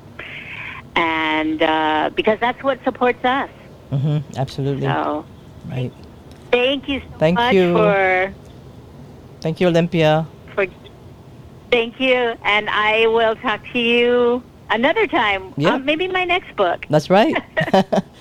and 0.96 1.62
uh, 1.62 2.10
because 2.16 2.39
that's 2.39 2.63
what 2.63 2.80
supports 2.84 3.24
us. 3.26 3.50
hmm 3.92 4.20
absolutely. 4.38 4.88
So 4.88 5.26
Right. 5.66 5.92
thank 6.52 6.88
you 6.88 7.02
so 7.12 7.18
Thank 7.20 7.38
much 7.39 7.54
you. 7.56 7.74
for. 7.74 8.36
Thank 9.42 9.60
you, 9.60 9.68
Olympia. 9.68 10.30
for 10.56 10.66
thank 11.72 12.00
you 12.00 12.36
and 12.46 12.70
i 12.70 13.08
will 13.08 13.36
talk 13.38 13.62
to 13.74 13.80
you 13.80 14.44
another 14.70 15.08
time 15.08 15.54
Yeah. 15.58 15.74
um, 15.74 15.86
maybe 15.86 16.08
my 16.08 16.24
next 16.24 16.56
book 16.56 16.86
That's 16.89 17.10
right. 17.10 17.36